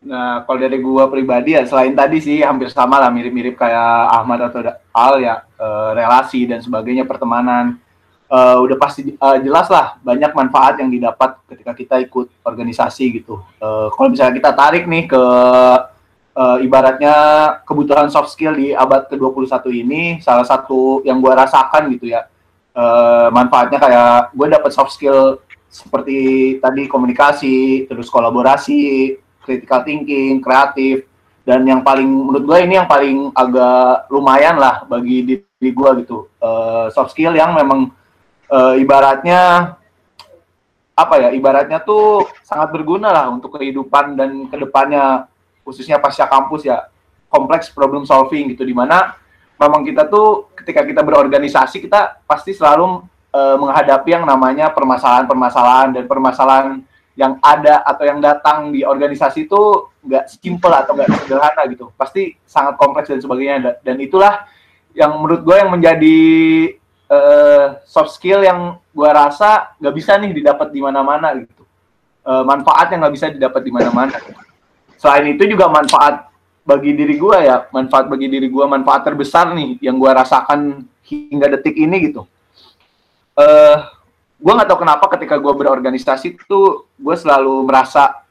Nah 0.08 0.48
kalau 0.48 0.62
dari 0.62 0.78
gua 0.80 1.12
pribadi 1.12 1.58
ya 1.58 1.68
selain 1.68 1.92
tadi 1.98 2.24
sih 2.24 2.46
hampir 2.46 2.72
sama 2.72 3.02
lah 3.02 3.12
mirip-mirip 3.12 3.60
kayak 3.60 4.14
Ahmad 4.14 4.40
atau 4.50 4.62
Al 4.94 5.14
ya 5.20 5.42
eh, 5.42 5.90
relasi 5.98 6.48
dan 6.48 6.64
sebagainya 6.64 7.04
pertemanan 7.04 7.76
uh, 8.32 8.58
udah 8.64 8.78
pasti 8.80 9.12
uh, 9.20 9.38
jelas 9.44 9.68
lah 9.68 10.00
banyak 10.00 10.32
manfaat 10.32 10.80
yang 10.80 10.88
didapat 10.88 11.36
ketika 11.52 11.72
kita 11.76 11.96
ikut 12.08 12.32
organisasi 12.48 13.22
gitu. 13.22 13.44
Uh, 13.60 13.92
kalau 13.92 14.10
misalnya 14.16 14.40
kita 14.40 14.52
tarik 14.56 14.88
nih 14.88 15.06
ke 15.12 15.24
uh, 16.36 16.58
ibaratnya 16.64 17.16
kebutuhan 17.68 18.08
soft 18.08 18.32
skill 18.32 18.56
di 18.56 18.72
abad 18.72 19.12
ke-21 19.12 19.52
ini 19.76 20.02
salah 20.24 20.48
satu 20.48 21.04
yang 21.04 21.20
gue 21.20 21.34
rasakan 21.36 21.92
gitu 21.92 22.08
ya. 22.16 22.26
Uh, 22.72 23.28
manfaatnya 23.36 23.84
kayak 23.84 24.32
gue 24.32 24.48
dapat 24.48 24.72
soft 24.72 24.96
skill 24.96 25.44
seperti 25.68 26.56
tadi 26.60 26.88
komunikasi, 26.88 27.88
terus 27.88 28.08
kolaborasi, 28.12 29.16
critical 29.44 29.84
thinking, 29.84 30.40
kreatif, 30.44 31.08
dan 31.48 31.64
yang 31.64 31.84
paling 31.84 32.08
menurut 32.08 32.44
gue 32.44 32.58
ini 32.64 32.80
yang 32.80 32.88
paling 32.88 33.32
agak 33.36 34.08
lumayan 34.12 34.56
lah 34.60 34.84
bagi 34.88 35.24
diri 35.24 35.70
gue 35.72 35.90
gitu. 36.04 36.32
Uh, 36.40 36.88
soft 36.92 37.12
skill 37.12 37.36
yang 37.36 37.56
memang 37.56 37.92
uh, 38.52 38.76
ibaratnya 38.76 39.74
apa 40.92 41.16
ya 41.18 41.30
ibaratnya 41.32 41.80
tuh 41.82 42.28
sangat 42.44 42.70
berguna 42.76 43.10
lah 43.10 43.26
untuk 43.32 43.58
kehidupan 43.58 44.20
dan 44.20 44.52
ke 44.52 44.60
depannya 44.60 45.26
khususnya 45.64 45.98
pasca 45.98 46.28
kampus 46.28 46.68
ya 46.68 46.92
kompleks 47.32 47.72
problem 47.72 48.04
solving 48.04 48.52
gitu 48.52 48.68
di 48.68 48.76
mana 48.76 49.16
memang 49.56 49.88
kita 49.88 50.06
tuh 50.12 50.52
ketika 50.54 50.84
kita 50.84 51.02
berorganisasi 51.02 51.80
kita 51.80 52.22
pasti 52.28 52.52
selalu 52.52 53.08
uh, 53.32 53.58
menghadapi 53.58 54.10
yang 54.14 54.28
namanya 54.28 54.70
permasalahan-permasalahan 54.76 55.96
dan 55.96 56.04
permasalahan 56.06 56.68
yang 57.16 57.38
ada 57.44 57.84
atau 57.84 58.04
yang 58.08 58.20
datang 58.24 58.72
di 58.72 58.88
organisasi 58.88 59.48
itu 59.48 59.92
nggak 60.02 60.32
simple 60.32 60.72
atau 60.72 60.96
nggak 60.96 61.10
sederhana 61.24 61.62
gitu. 61.68 61.92
Pasti 62.00 62.34
sangat 62.48 62.80
kompleks 62.80 63.12
dan 63.12 63.20
sebagainya 63.20 63.84
dan 63.84 63.96
itulah 64.00 64.48
yang 64.96 65.20
menurut 65.20 65.44
gue 65.44 65.56
yang 65.56 65.72
menjadi 65.72 66.20
uh, 67.12 67.66
soft 67.84 68.16
skill 68.16 68.40
yang 68.42 68.80
gue 68.80 69.10
rasa 69.12 69.76
nggak 69.78 69.96
bisa 69.96 70.16
nih 70.16 70.32
didapat 70.32 70.72
di 70.72 70.80
mana-mana 70.80 71.36
gitu. 71.36 71.64
Uh, 72.22 72.46
manfaat 72.48 72.88
yang 72.94 73.04
nggak 73.04 73.16
bisa 73.18 73.28
didapat 73.34 73.62
di 73.62 73.72
mana-mana. 73.74 74.16
Selain 74.96 75.26
itu 75.28 75.44
juga 75.50 75.68
manfaat 75.68 76.32
bagi 76.62 76.94
diri 76.94 77.18
gue 77.18 77.38
ya, 77.42 77.66
manfaat 77.74 78.06
bagi 78.06 78.30
diri 78.30 78.48
gue, 78.48 78.66
manfaat 78.70 79.02
terbesar 79.02 79.52
nih 79.58 79.82
yang 79.82 79.98
gue 79.98 80.12
rasakan 80.14 80.86
hingga 81.04 81.58
detik 81.58 81.74
ini 81.74 81.98
gitu. 82.14 82.30
Uh, 83.34 83.42
eh, 83.42 83.78
gue 84.38 84.54
nggak 84.54 84.70
tahu 84.70 84.86
kenapa 84.86 85.06
ketika 85.18 85.42
gue 85.42 85.54
berorganisasi 85.58 86.38
itu 86.38 86.86
gue 86.86 87.16
selalu 87.18 87.66
merasa 87.66 88.22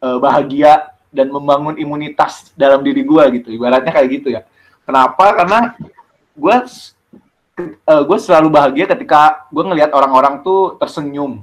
uh, 0.00 0.16
bahagia 0.16 0.88
dan 1.12 1.28
membangun 1.28 1.76
imunitas 1.76 2.50
dalam 2.56 2.80
diri 2.80 3.04
gue 3.04 3.24
gitu. 3.40 3.48
Ibaratnya 3.52 3.92
kayak 3.92 4.08
gitu 4.08 4.28
ya. 4.32 4.48
Kenapa? 4.88 5.36
Karena 5.36 5.76
gue 6.32 6.56
uh, 7.58 7.74
eh, 7.90 8.02
gue 8.04 8.18
selalu 8.18 8.48
bahagia 8.50 8.84
ketika 8.90 9.46
gue 9.50 9.64
ngelihat 9.64 9.90
orang-orang 9.94 10.42
tuh 10.42 10.76
tersenyum. 10.78 11.42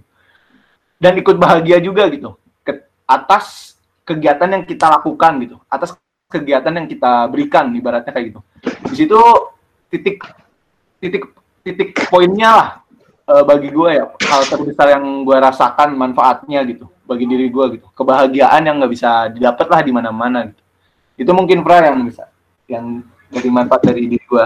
Dan 1.02 1.18
ikut 1.18 1.36
bahagia 1.42 1.82
juga 1.82 2.06
gitu. 2.12 2.38
Ke 2.62 2.86
atas 3.10 3.74
kegiatan 4.06 4.50
yang 4.52 4.64
kita 4.68 4.86
lakukan 4.92 5.34
gitu. 5.42 5.58
Atas 5.66 5.98
kegiatan 6.30 6.72
yang 6.72 6.88
kita 6.88 7.26
berikan 7.28 7.74
ibaratnya 7.74 8.14
kayak 8.14 8.36
gitu. 8.36 8.40
Di 8.92 8.96
situ 8.96 9.20
titik 9.90 10.22
titik 11.02 11.24
titik 11.66 11.90
poinnya 12.08 12.52
lah 12.54 12.70
uh, 13.26 13.44
bagi 13.44 13.74
gue 13.74 13.90
ya. 13.98 14.06
Hal 14.30 14.46
terbesar 14.46 14.94
yang 14.94 15.26
gue 15.26 15.38
rasakan 15.38 15.98
manfaatnya 15.98 16.62
gitu 16.70 16.86
bagi 17.10 17.26
diri 17.26 17.50
gue 17.50 17.82
gitu. 17.82 17.88
Kebahagiaan 17.98 18.62
yang 18.62 18.78
nggak 18.78 18.94
bisa 18.94 19.28
didapat 19.34 19.68
lah 19.68 19.82
di 19.82 19.92
mana-mana 19.92 20.48
gitu. 20.48 20.62
Itu 21.28 21.32
mungkin 21.36 21.62
Pra 21.62 21.84
yang 21.84 22.02
bisa, 22.08 22.26
yang 22.66 23.06
dari 23.30 23.50
manfaat 23.52 23.84
dari 23.86 24.10
diri 24.10 24.26
gue, 24.26 24.46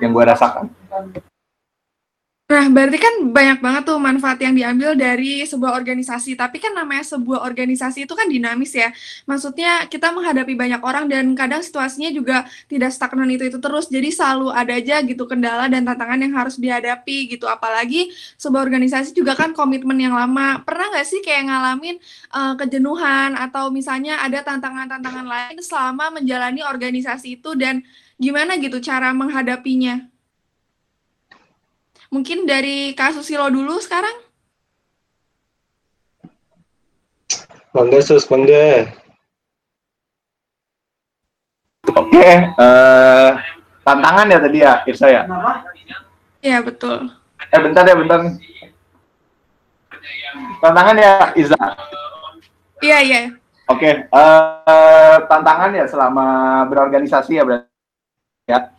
yang 0.00 0.10
gue 0.12 0.24
rasakan. 0.24 0.70
Nah, 2.46 2.70
berarti 2.70 2.94
kan 3.02 3.14
banyak 3.34 3.58
banget 3.58 3.82
tuh 3.90 3.98
manfaat 3.98 4.38
yang 4.38 4.54
diambil 4.54 4.94
dari 4.94 5.42
sebuah 5.42 5.74
organisasi. 5.82 6.38
Tapi 6.38 6.62
kan 6.62 6.78
namanya 6.78 7.02
sebuah 7.02 7.42
organisasi 7.42 8.06
itu 8.06 8.14
kan 8.14 8.30
dinamis 8.30 8.70
ya. 8.70 8.94
Maksudnya 9.26 9.90
kita 9.90 10.14
menghadapi 10.14 10.54
banyak 10.54 10.78
orang 10.78 11.10
dan 11.10 11.34
kadang 11.34 11.58
situasinya 11.58 12.06
juga 12.14 12.46
tidak 12.70 12.94
stagnan 12.94 13.26
itu-itu 13.34 13.58
terus. 13.58 13.90
Jadi 13.90 14.14
selalu 14.14 14.54
ada 14.54 14.78
aja 14.78 15.02
gitu 15.02 15.26
kendala 15.26 15.66
dan 15.66 15.82
tantangan 15.82 16.22
yang 16.22 16.38
harus 16.38 16.54
dihadapi 16.54 17.34
gitu. 17.34 17.50
Apalagi 17.50 18.14
sebuah 18.38 18.62
organisasi 18.62 19.10
juga 19.10 19.34
kan 19.34 19.50
komitmen 19.50 19.98
yang 19.98 20.14
lama. 20.14 20.62
Pernah 20.62 20.94
nggak 20.94 21.06
sih 21.10 21.26
kayak 21.26 21.50
ngalamin 21.50 21.98
uh, 22.30 22.54
kejenuhan 22.54 23.34
atau 23.34 23.74
misalnya 23.74 24.22
ada 24.22 24.46
tantangan-tantangan 24.46 25.26
lain 25.26 25.58
selama 25.66 26.14
menjalani 26.14 26.62
organisasi 26.62 27.42
itu 27.42 27.58
dan 27.58 27.82
gimana 28.16 28.56
gitu 28.56 28.80
cara 28.80 29.12
menghadapinya? 29.12 30.08
Mungkin 32.08 32.48
dari 32.48 32.96
kasus 32.96 33.28
Silo 33.28 33.50
dulu 33.52 33.76
sekarang. 33.82 34.14
Mangga, 37.76 38.00
Sus, 38.00 38.24
mangga. 38.32 38.88
Oke, 41.92 42.18
okay, 42.18 42.32
uh, 42.56 42.64
eh, 42.64 43.30
tantangan 43.84 44.32
ya 44.32 44.38
tadi 44.40 44.58
ya, 44.64 44.72
Irsa 44.88 45.06
ya? 45.12 45.22
Iya, 46.40 46.58
betul. 46.64 47.12
Eh, 47.52 47.60
bentar 47.60 47.84
ya, 47.84 47.94
bentar. 47.94 48.18
Tantangan 50.64 50.96
ya, 50.96 51.12
Iza? 51.36 51.60
Iya, 52.80 52.98
iya. 53.04 53.20
Oke, 53.68 53.82
okay, 53.82 53.92
uh, 54.08 54.64
eh, 54.64 55.16
tantangan 55.28 55.76
ya 55.76 55.84
selama 55.84 56.26
berorganisasi 56.72 57.36
ya 57.36 57.44
berarti 57.44 57.75
ya. 58.46 58.70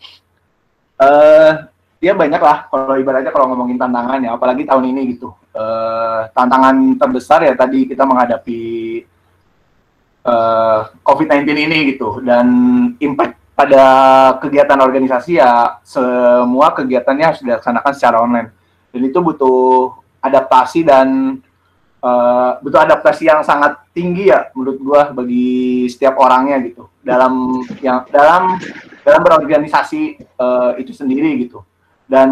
Uh, 0.98 1.52
ya 2.00 2.16
banyak 2.16 2.42
lah 2.42 2.66
kalau 2.72 2.96
ibaratnya 2.98 3.30
kalau 3.30 3.52
ngomongin 3.54 3.78
tantangan 3.78 4.24
ya 4.24 4.32
apalagi 4.34 4.64
tahun 4.64 4.96
ini 4.96 5.02
gitu. 5.14 5.36
Uh, 5.54 6.26
tantangan 6.32 6.96
terbesar 6.98 7.44
ya 7.44 7.54
tadi 7.54 7.86
kita 7.86 8.06
menghadapi 8.06 8.62
uh, 10.26 10.32
eh, 10.32 10.80
COVID-19 11.04 11.48
ini 11.54 11.78
gitu. 11.94 12.24
Dan 12.24 12.48
impact 12.98 13.36
pada 13.58 13.86
kegiatan 14.40 14.80
organisasi 14.80 15.42
ya 15.42 15.82
semua 15.84 16.72
kegiatannya 16.72 17.26
harus 17.26 17.42
dilaksanakan 17.44 17.94
secara 17.94 18.18
online. 18.24 18.50
Dan 18.96 19.02
itu 19.04 19.20
butuh 19.20 20.00
adaptasi 20.24 20.88
dan 20.88 21.38
uh, 22.02 22.52
butuh 22.64 22.86
adaptasi 22.88 23.28
yang 23.30 23.42
sangat 23.44 23.78
tinggi 23.92 24.30
ya 24.30 24.50
menurut 24.54 24.78
gua 24.80 25.02
bagi 25.12 25.86
setiap 25.92 26.18
orangnya 26.22 26.62
gitu. 26.64 26.86
Dalam 27.02 27.66
yang 27.82 28.06
dalam 28.14 28.62
dalam 29.08 29.24
berorganisasi 29.24 30.20
uh, 30.36 30.76
itu 30.76 30.92
sendiri 30.92 31.48
gitu. 31.48 31.64
Dan 32.04 32.28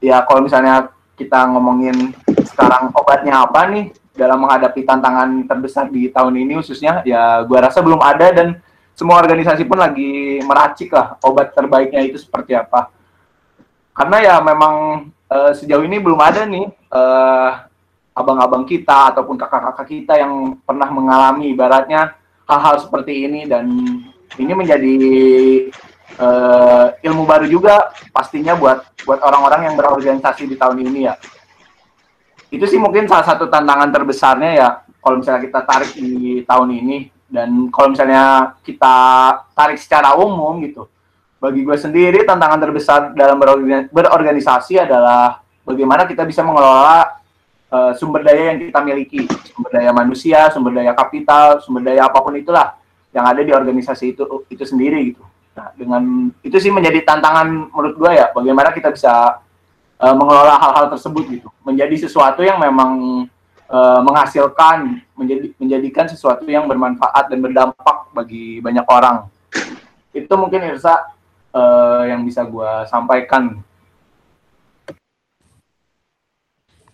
ya 0.00 0.24
kalau 0.24 0.40
misalnya 0.40 0.88
kita 1.12 1.44
ngomongin 1.52 2.16
sekarang 2.48 2.88
obatnya 2.96 3.44
apa 3.44 3.68
nih 3.68 3.92
dalam 4.16 4.40
menghadapi 4.40 4.80
tantangan 4.88 5.44
terbesar 5.44 5.92
di 5.92 6.08
tahun 6.08 6.40
ini 6.40 6.56
khususnya 6.56 7.04
ya 7.04 7.44
gua 7.44 7.68
rasa 7.68 7.84
belum 7.84 8.00
ada 8.00 8.32
dan 8.32 8.56
semua 8.96 9.20
organisasi 9.20 9.68
pun 9.68 9.76
lagi 9.76 10.40
meracik 10.40 10.88
lah 10.96 11.20
obat 11.20 11.52
terbaiknya 11.52 12.00
itu 12.08 12.16
seperti 12.16 12.56
apa. 12.56 12.88
Karena 13.92 14.16
ya 14.24 14.34
memang 14.40 15.06
uh, 15.28 15.52
sejauh 15.52 15.84
ini 15.84 16.00
belum 16.00 16.18
ada 16.18 16.48
nih 16.48 16.64
uh, 16.96 17.50
abang-abang 18.16 18.64
kita 18.64 19.12
ataupun 19.12 19.36
kakak-kakak 19.36 19.86
kita 19.90 20.14
yang 20.16 20.56
pernah 20.64 20.88
mengalami 20.88 21.52
ibaratnya 21.52 22.16
hal-hal 22.48 22.80
seperti 22.80 23.26
ini 23.28 23.44
dan 23.44 23.66
ini 24.38 24.52
menjadi 24.52 24.94
uh, 26.18 26.86
ilmu 27.02 27.22
baru 27.26 27.46
juga 27.46 27.94
pastinya 28.10 28.54
buat 28.58 28.82
buat 29.04 29.20
orang-orang 29.22 29.70
yang 29.70 29.74
berorganisasi 29.78 30.48
di 30.50 30.56
tahun 30.58 30.82
ini 30.82 31.00
ya. 31.10 31.14
Itu 32.50 32.66
sih 32.70 32.78
mungkin 32.78 33.10
salah 33.10 33.26
satu 33.26 33.50
tantangan 33.50 33.90
terbesarnya 33.90 34.50
ya 34.54 34.68
kalau 35.02 35.20
misalnya 35.20 35.42
kita 35.42 35.60
tarik 35.66 35.90
di 35.98 36.42
tahun 36.46 36.68
ini 36.70 36.96
dan 37.26 37.68
kalau 37.68 37.92
misalnya 37.92 38.54
kita 38.62 38.94
tarik 39.52 39.78
secara 39.78 40.14
umum 40.14 40.62
gitu. 40.62 40.86
Bagi 41.42 41.60
gue 41.60 41.76
sendiri 41.76 42.24
tantangan 42.24 42.56
terbesar 42.56 43.12
dalam 43.12 43.36
berorganisasi 43.92 44.80
adalah 44.80 45.44
bagaimana 45.60 46.08
kita 46.08 46.24
bisa 46.24 46.40
mengelola 46.40 47.20
uh, 47.68 47.92
sumber 47.92 48.24
daya 48.24 48.54
yang 48.54 48.64
kita 48.64 48.80
miliki, 48.80 49.28
sumber 49.52 49.70
daya 49.76 49.92
manusia, 49.92 50.48
sumber 50.54 50.72
daya 50.72 50.96
kapital, 50.96 51.60
sumber 51.60 51.84
daya 51.84 52.08
apa 52.08 52.16
pun 52.24 52.32
itulah 52.32 52.80
yang 53.14 53.24
ada 53.30 53.40
di 53.46 53.54
organisasi 53.54 54.18
itu 54.18 54.26
itu 54.50 54.64
sendiri 54.66 55.14
gitu. 55.14 55.22
Nah, 55.54 55.70
dengan 55.78 56.34
itu 56.42 56.58
sih 56.58 56.74
menjadi 56.74 57.06
tantangan 57.06 57.70
menurut 57.70 57.94
gue 57.94 58.10
ya, 58.18 58.26
bagaimana 58.34 58.74
kita 58.74 58.90
bisa 58.90 59.38
uh, 60.02 60.14
mengelola 60.18 60.58
hal-hal 60.58 60.90
tersebut 60.90 61.30
gitu, 61.30 61.48
menjadi 61.62 61.94
sesuatu 61.94 62.42
yang 62.42 62.58
memang 62.58 63.22
uh, 63.70 64.00
menghasilkan, 64.02 64.98
menjadi 65.14 65.54
menjadikan 65.62 66.10
sesuatu 66.10 66.42
yang 66.50 66.66
bermanfaat 66.66 67.30
dan 67.30 67.38
berdampak 67.38 68.10
bagi 68.10 68.58
banyak 68.58 68.82
orang. 68.90 69.30
Itu 70.10 70.34
mungkin 70.34 70.66
Irsa 70.74 71.06
uh, 71.54 72.02
yang 72.02 72.26
bisa 72.26 72.42
gue 72.42 72.70
sampaikan. 72.90 73.62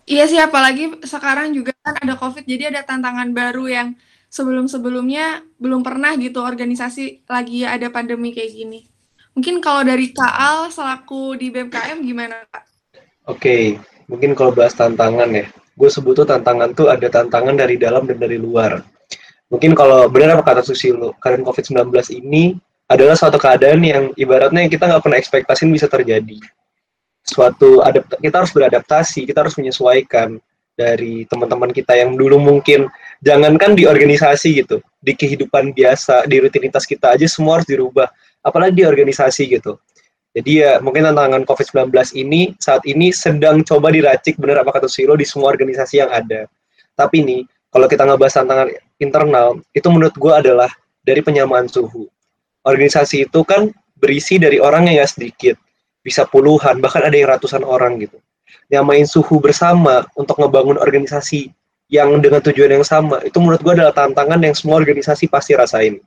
Iya 0.05 0.29
sih, 0.29 0.37
apalagi 0.37 1.01
sekarang 1.01 1.49
juga 1.49 1.73
kan 1.81 1.97
ada 1.97 2.13
COVID, 2.13 2.45
jadi 2.45 2.69
ada 2.69 2.85
tantangan 2.85 3.33
baru 3.33 3.65
yang 3.65 3.87
sebelum-sebelumnya 4.31 5.43
belum 5.59 5.83
pernah 5.83 6.15
gitu 6.15 6.39
organisasi 6.39 7.27
lagi 7.27 7.67
ada 7.67 7.91
pandemi 7.91 8.31
kayak 8.31 8.51
gini. 8.55 8.79
Mungkin 9.35 9.59
kalau 9.59 9.83
dari 9.83 10.15
Kak 10.15 10.35
Al 10.35 10.59
selaku 10.71 11.35
di 11.35 11.51
BMKM 11.51 11.99
gimana 11.99 12.47
Kak? 12.47 12.63
Oke, 13.27 13.37
okay. 13.37 13.63
mungkin 14.07 14.31
kalau 14.33 14.55
bahas 14.55 14.75
tantangan 14.75 15.29
ya, 15.35 15.45
gue 15.51 15.89
sebut 15.91 16.23
tuh 16.23 16.27
tantangan 16.27 16.71
tuh 16.71 16.87
ada 16.87 17.07
tantangan 17.11 17.55
dari 17.55 17.75
dalam 17.75 18.07
dan 18.07 18.17
dari 18.19 18.39
luar. 18.39 18.81
Mungkin 19.51 19.75
kalau 19.75 20.07
benar 20.07 20.39
apa 20.39 20.47
kata 20.47 20.63
Susilo, 20.63 21.11
kalian 21.19 21.43
COVID-19 21.43 21.91
ini 22.23 22.55
adalah 22.87 23.15
suatu 23.15 23.35
keadaan 23.35 23.83
yang 23.83 24.03
ibaratnya 24.15 24.67
kita 24.67 24.87
nggak 24.87 25.03
pernah 25.03 25.19
ekspektasiin 25.19 25.71
bisa 25.71 25.87
terjadi. 25.91 26.39
Suatu 27.23 27.83
adapt 27.83 28.19
kita 28.19 28.43
harus 28.43 28.51
beradaptasi, 28.51 29.27
kita 29.27 29.43
harus 29.43 29.55
menyesuaikan 29.59 30.39
dari 30.75 31.27
teman-teman 31.27 31.71
kita 31.71 31.95
yang 31.95 32.15
dulu 32.15 32.39
mungkin 32.39 32.87
jangankan 33.21 33.77
di 33.77 33.85
organisasi 33.85 34.65
gitu, 34.65 34.81
di 34.99 35.13
kehidupan 35.13 35.71
biasa, 35.71 36.25
di 36.27 36.41
rutinitas 36.41 36.83
kita 36.89 37.15
aja 37.15 37.25
semua 37.29 37.61
harus 37.61 37.69
dirubah, 37.69 38.09
apalagi 38.41 38.81
di 38.81 38.85
organisasi 38.85 39.47
gitu. 39.57 39.77
Jadi 40.31 40.63
ya 40.63 40.79
mungkin 40.79 41.05
tantangan 41.11 41.43
COVID-19 41.43 41.91
ini 42.15 42.55
saat 42.57 42.81
ini 42.87 43.11
sedang 43.11 43.61
coba 43.67 43.91
diracik 43.91 44.39
benar 44.39 44.63
apa 44.63 44.79
kata 44.79 44.87
Silo 44.87 45.19
di 45.19 45.27
semua 45.27 45.51
organisasi 45.51 45.99
yang 45.99 46.07
ada. 46.07 46.47
Tapi 46.95 47.19
nih, 47.23 47.41
kalau 47.67 47.87
kita 47.91 48.07
ngebahas 48.07 48.39
tantangan 48.39 48.67
internal, 48.99 49.59
itu 49.75 49.87
menurut 49.91 50.15
gue 50.15 50.33
adalah 50.33 50.71
dari 51.03 51.19
penyamaan 51.19 51.67
suhu. 51.67 52.07
Organisasi 52.63 53.27
itu 53.27 53.43
kan 53.43 53.69
berisi 53.99 54.39
dari 54.39 54.57
orang 54.61 54.87
yang 54.87 55.03
gak 55.03 55.19
sedikit, 55.19 55.55
bisa 55.99 56.23
puluhan, 56.25 56.79
bahkan 56.79 57.03
ada 57.03 57.15
yang 57.15 57.27
ratusan 57.27 57.67
orang 57.67 57.99
gitu 57.99 58.17
nyamain 58.71 59.03
suhu 59.03 59.43
bersama 59.43 60.07
untuk 60.15 60.39
ngebangun 60.39 60.79
organisasi 60.79 61.51
yang 61.91 62.23
dengan 62.23 62.39
tujuan 62.39 62.71
yang 62.79 62.85
sama. 62.87 63.19
Itu 63.27 63.43
menurut 63.43 63.59
gue 63.59 63.73
adalah 63.75 63.91
tantangan 63.91 64.39
yang 64.39 64.55
semua 64.55 64.79
organisasi 64.79 65.27
pasti 65.27 65.53
rasain. 65.53 65.99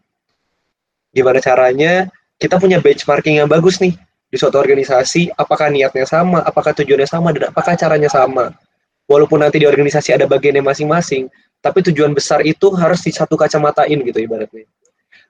Gimana 1.12 1.38
caranya? 1.44 2.09
Kita 2.40 2.57
punya 2.57 2.81
benchmarking 2.81 3.44
yang 3.44 3.47
bagus 3.47 3.79
nih. 3.79 3.92
Di 4.33 4.40
suatu 4.40 4.59
organisasi 4.59 5.31
apakah 5.37 5.70
niatnya 5.70 6.09
sama? 6.09 6.42
Apakah 6.42 6.75
tujuannya 6.75 7.07
sama? 7.07 7.31
Dan 7.31 7.53
apakah 7.55 7.77
caranya 7.79 8.11
sama? 8.11 8.51
Walaupun 9.07 9.44
nanti 9.44 9.61
di 9.61 9.68
organisasi 9.68 10.16
ada 10.16 10.25
bagiannya 10.25 10.64
masing-masing 10.64 11.29
tapi 11.64 11.81
tujuan 11.81 12.12
besar 12.12 12.44
itu 12.44 12.77
harus 12.77 13.01
di 13.01 13.09
satu 13.09 13.40
kacamatain 13.40 14.05
gitu 14.05 14.20
ibaratnya. 14.20 14.68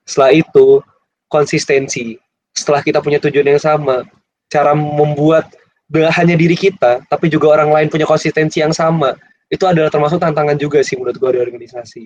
Setelah 0.02 0.34
itu 0.34 0.82
konsistensi. 1.30 2.18
Setelah 2.50 2.82
kita 2.82 2.98
punya 2.98 3.22
tujuan 3.22 3.54
yang 3.54 3.62
sama 3.62 4.02
cara 4.50 4.74
membuat 4.74 5.54
hanya 5.94 6.34
diri 6.34 6.58
kita, 6.58 7.06
tapi 7.06 7.30
juga 7.30 7.54
orang 7.54 7.70
lain 7.70 7.86
punya 7.86 8.02
konsistensi 8.02 8.58
yang 8.58 8.74
sama, 8.74 9.14
itu 9.54 9.64
adalah 9.70 9.88
termasuk 9.88 10.18
tantangan 10.18 10.58
juga 10.58 10.82
sih 10.82 10.98
menurut 10.98 11.14
gue 11.14 11.30
di 11.30 11.40
organisasi. 11.40 12.04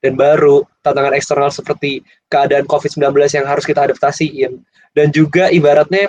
Dan 0.00 0.16
baru 0.16 0.64
tantangan 0.84 1.12
eksternal 1.16 1.52
seperti 1.52 2.00
keadaan 2.32 2.64
COVID-19 2.64 3.12
yang 3.36 3.46
harus 3.48 3.64
kita 3.64 3.88
adaptasiin, 3.88 4.60
dan 4.96 5.12
juga 5.12 5.48
ibaratnya 5.48 6.08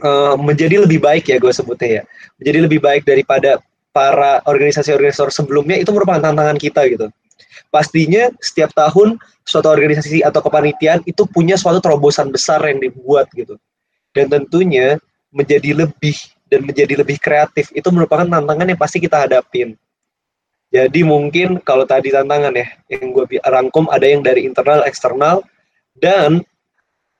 uh, 0.00 0.36
menjadi 0.40 0.84
lebih 0.84 1.00
baik 1.00 1.28
ya 1.28 1.36
gue 1.40 1.52
sebutnya 1.52 1.88
ya, 1.88 2.02
menjadi 2.40 2.58
lebih 2.68 2.80
baik 2.84 3.02
daripada 3.08 3.60
para 3.94 4.42
organisasi-organisasi 4.44 5.30
sebelumnya 5.30 5.78
itu 5.78 5.94
merupakan 5.94 6.20
tantangan 6.20 6.58
kita 6.58 6.84
gitu. 6.90 7.06
Pastinya 7.70 8.28
setiap 8.42 8.74
tahun 8.74 9.16
suatu 9.46 9.70
organisasi 9.70 10.24
atau 10.26 10.40
kepanitiaan 10.42 11.04
itu 11.06 11.28
punya 11.30 11.54
suatu 11.54 11.78
terobosan 11.78 12.32
besar 12.34 12.64
yang 12.66 12.82
dibuat 12.82 13.30
gitu. 13.36 13.54
Dan 14.10 14.30
tentunya 14.30 14.98
menjadi 15.34 15.86
lebih 15.86 16.16
dan 16.48 16.64
menjadi 16.64 17.00
lebih 17.00 17.16
kreatif 17.18 17.72
itu 17.72 17.88
merupakan 17.90 18.26
tantangan 18.26 18.66
yang 18.68 18.80
pasti 18.80 18.98
kita 19.00 19.24
hadapin. 19.24 19.74
Jadi 20.74 21.06
mungkin 21.06 21.62
kalau 21.62 21.86
tadi 21.86 22.10
tantangan 22.10 22.50
ya, 22.50 22.66
yang 22.90 23.14
gue 23.14 23.38
rangkum 23.46 23.86
ada 23.94 24.10
yang 24.10 24.26
dari 24.26 24.42
internal, 24.42 24.82
eksternal, 24.82 25.46
dan 25.94 26.42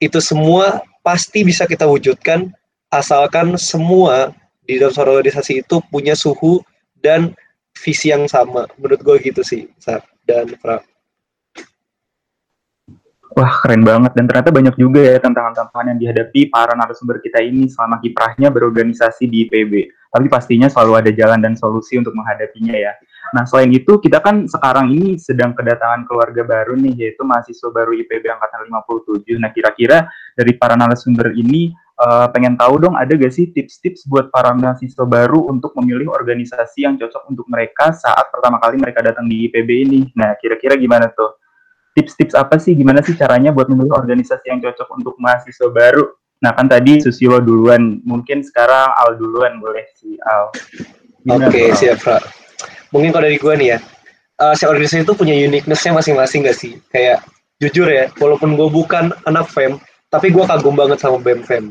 itu 0.02 0.18
semua 0.18 0.82
pasti 1.06 1.46
bisa 1.46 1.62
kita 1.68 1.86
wujudkan 1.86 2.50
asalkan 2.90 3.54
semua 3.54 4.34
di 4.66 4.80
dalam 4.80 4.90
suatu 4.90 5.14
organisasi 5.14 5.62
itu 5.62 5.78
punya 5.92 6.18
suhu 6.18 6.64
dan 6.98 7.30
visi 7.78 8.10
yang 8.10 8.26
sama. 8.26 8.66
Menurut 8.80 9.00
gue 9.04 9.16
gitu 9.30 9.46
sih, 9.46 9.70
Sar 9.78 10.02
dan 10.26 10.50
Fra. 10.58 10.80
Wah, 13.34 13.58
keren 13.66 13.82
banget. 13.82 14.14
Dan 14.14 14.30
ternyata 14.30 14.54
banyak 14.54 14.78
juga 14.78 15.02
ya 15.02 15.18
tantangan-tantangan 15.18 15.90
yang 15.90 15.98
dihadapi 15.98 16.54
para 16.54 16.78
narasumber 16.78 17.18
kita 17.18 17.42
ini 17.42 17.66
selama 17.66 17.98
kiprahnya 17.98 18.46
berorganisasi 18.54 19.26
di 19.26 19.50
IPB. 19.50 19.90
Tapi 20.14 20.26
pastinya 20.30 20.70
selalu 20.70 21.02
ada 21.02 21.10
jalan 21.10 21.42
dan 21.42 21.58
solusi 21.58 21.98
untuk 21.98 22.14
menghadapinya 22.14 22.78
ya. 22.78 22.94
Nah, 23.34 23.42
selain 23.42 23.74
itu, 23.74 23.98
kita 23.98 24.22
kan 24.22 24.46
sekarang 24.46 24.94
ini 24.94 25.18
sedang 25.18 25.50
kedatangan 25.58 26.06
keluarga 26.06 26.46
baru 26.46 26.78
nih, 26.78 26.94
yaitu 26.94 27.26
mahasiswa 27.26 27.74
baru 27.74 27.90
IPB 27.98 28.22
Angkatan 28.22 28.70
57. 28.70 29.42
Nah, 29.42 29.50
kira-kira 29.50 30.06
dari 30.38 30.54
para 30.54 30.78
narasumber 30.78 31.34
ini, 31.34 31.74
uh, 31.98 32.30
pengen 32.30 32.54
tahu 32.54 32.78
dong, 32.78 32.94
ada 32.94 33.10
gak 33.18 33.34
sih 33.34 33.50
tips-tips 33.50 34.06
buat 34.06 34.30
para 34.30 34.54
mahasiswa 34.54 35.02
baru 35.02 35.50
untuk 35.50 35.74
memilih 35.82 36.14
organisasi 36.14 36.86
yang 36.86 36.94
cocok 36.94 37.26
untuk 37.26 37.50
mereka 37.50 37.90
saat 37.90 38.30
pertama 38.30 38.62
kali 38.62 38.78
mereka 38.78 39.02
datang 39.02 39.26
di 39.26 39.50
IPB 39.50 39.70
ini? 39.90 40.00
Nah, 40.14 40.38
kira-kira 40.38 40.78
gimana 40.78 41.10
tuh? 41.10 41.43
Tips-tips 41.94 42.34
apa 42.34 42.58
sih 42.58 42.74
gimana 42.74 43.00
sih 43.00 43.14
caranya 43.14 43.54
buat 43.54 43.70
memilih 43.70 43.94
organisasi 43.94 44.50
yang 44.50 44.60
cocok 44.60 44.88
untuk 44.98 45.14
mahasiswa 45.22 45.70
baru? 45.70 46.04
Nah 46.42 46.52
kan 46.52 46.66
tadi 46.68 47.00
Susilo 47.00 47.40
duluan, 47.40 48.02
mungkin 48.04 48.44
sekarang 48.44 48.92
Al 48.98 49.16
duluan 49.16 49.62
boleh 49.62 49.86
sih 49.96 50.18
Al. 50.26 50.50
Oke 51.24 51.48
okay, 51.48 51.66
siap 51.72 52.02
Fra. 52.02 52.20
Mungkin 52.92 53.14
kalau 53.14 53.24
dari 53.24 53.40
gue 53.40 53.54
nih 53.56 53.68
ya, 53.74 53.78
uh, 54.44 54.54
si 54.54 54.68
organisasi 54.68 55.08
itu 55.08 55.14
punya 55.16 55.34
uniqueness-nya 55.34 55.96
masing-masing 55.96 56.46
gak 56.46 56.58
sih? 56.58 56.78
Kayak 56.92 57.24
jujur 57.58 57.88
ya, 57.88 58.12
walaupun 58.20 58.54
gue 58.54 58.68
bukan 58.68 59.10
anak 59.26 59.48
FEM, 59.50 59.80
tapi 60.12 60.30
gue 60.30 60.44
kagum 60.44 60.76
banget 60.78 61.00
sama 61.00 61.18
BEM 61.18 61.42
FEM. 61.42 61.64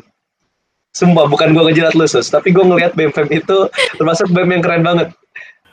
Sumpah, 0.94 1.26
bukan 1.26 1.56
gue 1.56 1.64
ngejilat 1.70 1.96
lu, 1.96 2.06
Sus. 2.06 2.28
Tapi 2.28 2.52
gue 2.52 2.66
ngelihat 2.66 2.98
BEM 2.98 3.14
FEM 3.16 3.30
itu 3.30 3.72
termasuk 3.96 4.28
BEM 4.36 4.60
yang 4.60 4.64
keren 4.66 4.84
banget 4.84 5.16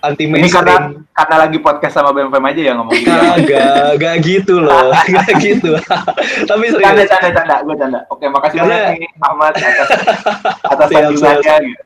anti 0.01 0.25
mainstream. 0.27 0.49
Ini 0.49 0.57
karena 0.57 0.77
karena 1.15 1.37
lagi 1.47 1.59
podcast 1.61 1.95
sama 1.97 2.11
BMFM 2.13 2.47
aja 2.49 2.61
ya 2.61 2.73
ngomong 2.77 2.95
gitu. 2.97 3.13
Gak, 3.49 3.91
gak 4.01 4.17
gitu 4.25 4.55
loh, 4.61 4.91
gak 5.15 5.31
gitu. 5.41 5.73
Tapi 6.51 6.65
serius. 6.73 6.85
Canda, 6.85 7.05
canda, 7.07 7.31
canda, 7.33 7.57
gue 7.65 7.77
canda. 7.77 8.01
Oke, 8.09 8.27
makasih 8.29 8.59
karena... 8.65 8.77
banyak 8.77 8.99
nih 9.05 9.11
Ahmad 9.23 9.53
atas 9.57 9.89
atas 10.73 10.89
sanjungannya 10.89 11.55
gitu. 11.69 11.83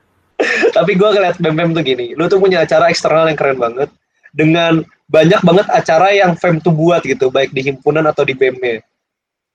Tapi 0.75 0.93
gue 0.99 1.09
ngeliat 1.15 1.37
BMFM 1.39 1.71
tuh 1.79 1.85
gini, 1.87 2.07
lu 2.19 2.27
tuh 2.27 2.43
punya 2.43 2.67
acara 2.67 2.91
eksternal 2.91 3.31
yang 3.31 3.39
keren 3.39 3.59
banget 3.59 3.89
dengan 4.35 4.83
banyak 5.07 5.41
banget 5.47 5.67
acara 5.71 6.11
yang 6.11 6.35
FEM 6.35 6.59
tuh 6.59 6.75
buat 6.75 7.07
gitu, 7.07 7.31
baik 7.31 7.55
di 7.55 7.63
himpunan 7.71 8.03
atau 8.11 8.27
di 8.27 8.35
-nya. 8.35 8.83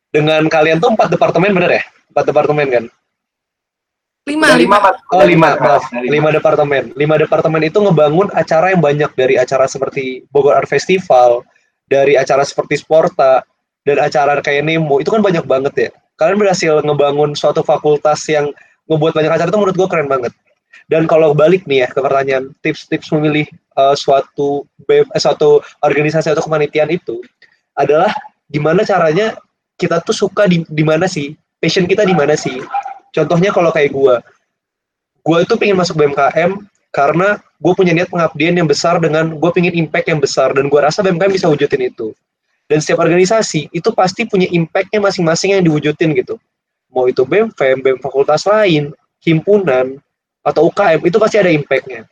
Dengan 0.10 0.48
kalian 0.48 0.80
tuh 0.82 0.96
empat 0.96 1.12
departemen 1.14 1.52
bener 1.54 1.72
ya? 1.78 1.84
Empat 2.16 2.26
departemen 2.32 2.68
kan? 2.72 2.84
Lima, 4.28 4.54
lima. 4.54 4.78
Oh, 5.16 5.26
lima, 5.26 5.56
maaf. 5.58 5.90
Lima 5.96 6.30
departemen. 6.30 6.94
Lima 6.94 7.16
departemen 7.16 7.62
itu 7.66 7.80
ngebangun 7.80 8.30
acara 8.36 8.76
yang 8.76 8.82
banyak 8.84 9.12
dari 9.16 9.36
acara 9.40 9.66
seperti 9.66 10.28
Bogor 10.30 10.54
Art 10.54 10.70
Festival, 10.70 11.42
dari 11.90 12.20
acara 12.20 12.46
seperti 12.46 12.78
Sporta, 12.78 13.42
dan 13.88 13.98
acara 13.98 14.38
kayak 14.44 14.68
Nemo. 14.68 15.02
Itu 15.02 15.10
kan 15.10 15.26
banyak 15.26 15.48
banget 15.50 15.74
ya. 15.76 15.90
Kalian 16.20 16.38
berhasil 16.38 16.84
ngebangun 16.84 17.34
suatu 17.34 17.64
fakultas 17.64 18.22
yang 18.30 18.52
ngebuat 18.92 19.16
banyak 19.16 19.32
acara 19.32 19.50
itu 19.50 19.58
menurut 19.58 19.78
gue 19.78 19.88
keren 19.90 20.10
banget. 20.12 20.34
Dan 20.90 21.06
kalau 21.06 21.34
balik 21.34 21.66
nih 21.70 21.86
ya 21.86 21.88
ke 21.90 22.02
pertanyaan 22.02 22.54
tips-tips 22.62 23.14
memilih 23.14 23.46
uh, 23.78 23.94
suatu 23.94 24.66
eh, 24.90 25.06
suatu 25.18 25.62
organisasi 25.86 26.34
atau 26.34 26.46
kepanitiaan 26.46 26.90
itu 26.90 27.22
adalah 27.78 28.10
gimana 28.50 28.82
caranya 28.82 29.38
kita 29.80 30.02
tuh 30.04 30.14
suka 30.14 30.50
di, 30.50 30.66
di 30.68 30.84
mana 30.84 31.06
sih, 31.06 31.38
passion 31.62 31.88
kita 31.88 32.04
di 32.04 32.12
mana 32.12 32.36
sih, 32.36 32.60
Contohnya 33.16 33.50
kalau 33.50 33.74
kayak 33.74 33.92
gue, 33.92 34.16
gue 35.26 35.38
itu 35.44 35.54
pengen 35.58 35.78
masuk 35.78 35.98
BMKM 35.98 36.58
karena 36.90 37.38
gue 37.60 37.74
punya 37.76 37.94
niat 37.94 38.10
pengabdian 38.10 38.56
yang 38.58 38.70
besar 38.70 38.98
dengan 38.98 39.36
gue 39.36 39.52
pengen 39.54 39.74
impact 39.76 40.08
yang 40.10 40.22
besar 40.22 40.54
dan 40.56 40.70
gue 40.70 40.80
rasa 40.80 41.06
BMKM 41.06 41.32
bisa 41.34 41.48
wujudin 41.50 41.90
itu. 41.90 42.14
Dan 42.70 42.86
setiap 42.86 43.02
organisasi 43.02 43.74
itu 43.74 43.90
pasti 43.98 44.30
punya 44.30 44.46
impactnya 44.46 45.02
masing-masing 45.02 45.58
yang 45.58 45.66
diwujudin 45.66 46.14
gitu. 46.14 46.38
Mau 46.94 47.10
itu 47.10 47.26
BMFM, 47.26 47.82
BEM 47.82 47.98
fakultas 48.02 48.46
lain, 48.46 48.94
himpunan, 49.26 49.98
atau 50.46 50.70
UKM, 50.70 51.02
itu 51.06 51.18
pasti 51.18 51.38
ada 51.38 51.50
impactnya. 51.50 52.06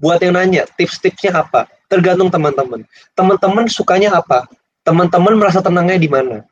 Buat 0.00 0.24
yang 0.24 0.36
nanya, 0.36 0.68
tips-tipsnya 0.76 1.36
apa? 1.36 1.68
Tergantung 1.88 2.32
teman-teman. 2.32 2.84
Teman-teman 3.12 3.64
sukanya 3.68 4.18
apa? 4.18 4.48
Teman-teman 4.82 5.36
merasa 5.36 5.60
tenangnya 5.60 6.00
di 6.00 6.08
mana? 6.08 6.42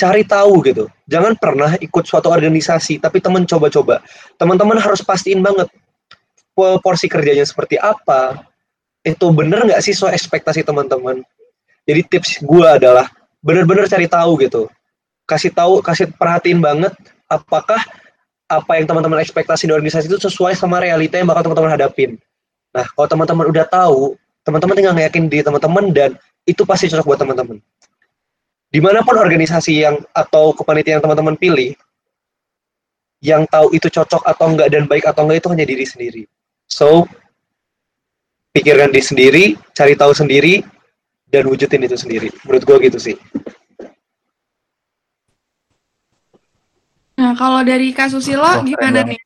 Cari 0.00 0.24
tahu 0.24 0.64
gitu. 0.64 0.88
Jangan 1.04 1.36
pernah 1.36 1.76
ikut 1.76 2.08
suatu 2.08 2.32
organisasi, 2.32 2.96
tapi 3.04 3.20
teman 3.20 3.44
coba-coba. 3.44 4.00
Teman-teman 4.40 4.80
harus 4.80 5.04
pastiin 5.04 5.44
banget 5.44 5.68
porsi 6.56 7.04
kerjanya 7.04 7.44
seperti 7.44 7.76
apa. 7.76 8.48
Itu 9.04 9.32
bener 9.36 9.68
nggak 9.68 9.84
sih 9.84 9.92
soal 9.92 10.16
ekspektasi 10.16 10.64
teman-teman? 10.64 11.20
Jadi 11.84 12.00
tips 12.08 12.40
gue 12.40 12.64
adalah 12.64 13.12
bener-bener 13.44 13.84
cari 13.84 14.08
tahu 14.08 14.40
gitu. 14.40 14.72
Kasih 15.28 15.52
tahu, 15.52 15.84
kasih 15.84 16.08
perhatiin 16.16 16.64
banget 16.64 16.96
apakah 17.28 17.80
apa 18.50 18.72
yang 18.80 18.88
teman-teman 18.88 19.22
ekspektasi 19.22 19.68
di 19.68 19.72
organisasi 19.72 20.10
itu 20.10 20.18
sesuai 20.18 20.56
sama 20.58 20.82
realita 20.82 21.20
yang 21.20 21.28
bakal 21.28 21.46
teman-teman 21.46 21.76
hadapin. 21.76 22.18
Nah, 22.74 22.82
kalau 22.96 23.06
teman-teman 23.06 23.46
udah 23.46 23.66
tahu, 23.68 24.18
teman-teman 24.42 24.74
tinggal 24.74 24.94
ngeyakin 24.96 25.24
di 25.30 25.38
teman-teman 25.44 25.84
dan 25.94 26.10
itu 26.48 26.66
pasti 26.66 26.90
cocok 26.90 27.06
buat 27.06 27.20
teman-teman 27.20 27.62
di 28.70 28.78
mana 28.78 29.02
pun 29.02 29.18
organisasi 29.18 29.82
yang 29.82 29.98
atau 30.14 30.54
kepanitiaan 30.54 30.98
yang 30.98 31.04
teman-teman 31.04 31.34
pilih, 31.34 31.74
yang 33.18 33.42
tahu 33.50 33.74
itu 33.74 33.90
cocok 33.90 34.22
atau 34.22 34.46
enggak 34.46 34.70
dan 34.70 34.86
baik 34.86 35.04
atau 35.10 35.26
enggak 35.26 35.42
itu 35.42 35.48
hanya 35.50 35.66
diri 35.66 35.84
sendiri. 35.84 36.22
So, 36.70 37.04
pikirkan 38.54 38.94
diri 38.94 39.04
sendiri, 39.04 39.44
cari 39.74 39.98
tahu 39.98 40.14
sendiri, 40.14 40.62
dan 41.26 41.50
wujudin 41.50 41.82
itu 41.82 41.98
sendiri. 41.98 42.30
Menurut 42.46 42.62
gue 42.62 42.76
gitu 42.86 42.98
sih. 42.98 43.16
Nah, 47.20 47.36
kalau 47.36 47.60
dari 47.60 47.92
kasus 47.92 48.24
Silo, 48.24 48.48
gimana 48.64 49.04
nih? 49.04 49.20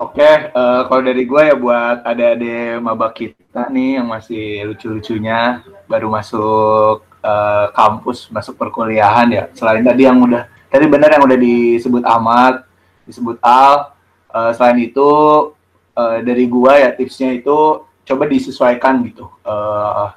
Oke, 0.00 0.24
uh, 0.24 0.88
kalau 0.88 1.04
dari 1.04 1.28
gue 1.28 1.42
ya 1.44 1.52
buat 1.52 2.00
ada-ada 2.08 2.80
maba 2.80 3.12
kita 3.12 3.68
nih 3.68 4.00
yang 4.00 4.08
masih 4.08 4.64
lucu-lucunya 4.72 5.60
baru 5.84 6.08
masuk 6.08 7.04
uh, 7.20 7.68
kampus, 7.76 8.32
masuk 8.32 8.56
perkuliahan 8.56 9.28
ya. 9.28 9.44
Selain 9.52 9.84
tadi 9.84 10.08
yang 10.08 10.16
udah, 10.24 10.48
tadi 10.72 10.88
benar 10.88 11.12
yang 11.12 11.28
udah 11.28 11.36
disebut 11.36 12.00
Ahmad, 12.08 12.64
disebut 13.04 13.36
Al. 13.44 13.92
Uh, 14.32 14.56
selain 14.56 14.80
itu 14.88 15.08
uh, 15.92 16.16
dari 16.24 16.48
gue 16.48 16.72
ya 16.80 16.96
tipsnya 16.96 17.36
itu 17.36 17.84
coba 17.84 18.24
disesuaikan 18.24 19.04
gitu. 19.04 19.28
Uh, 19.44 20.16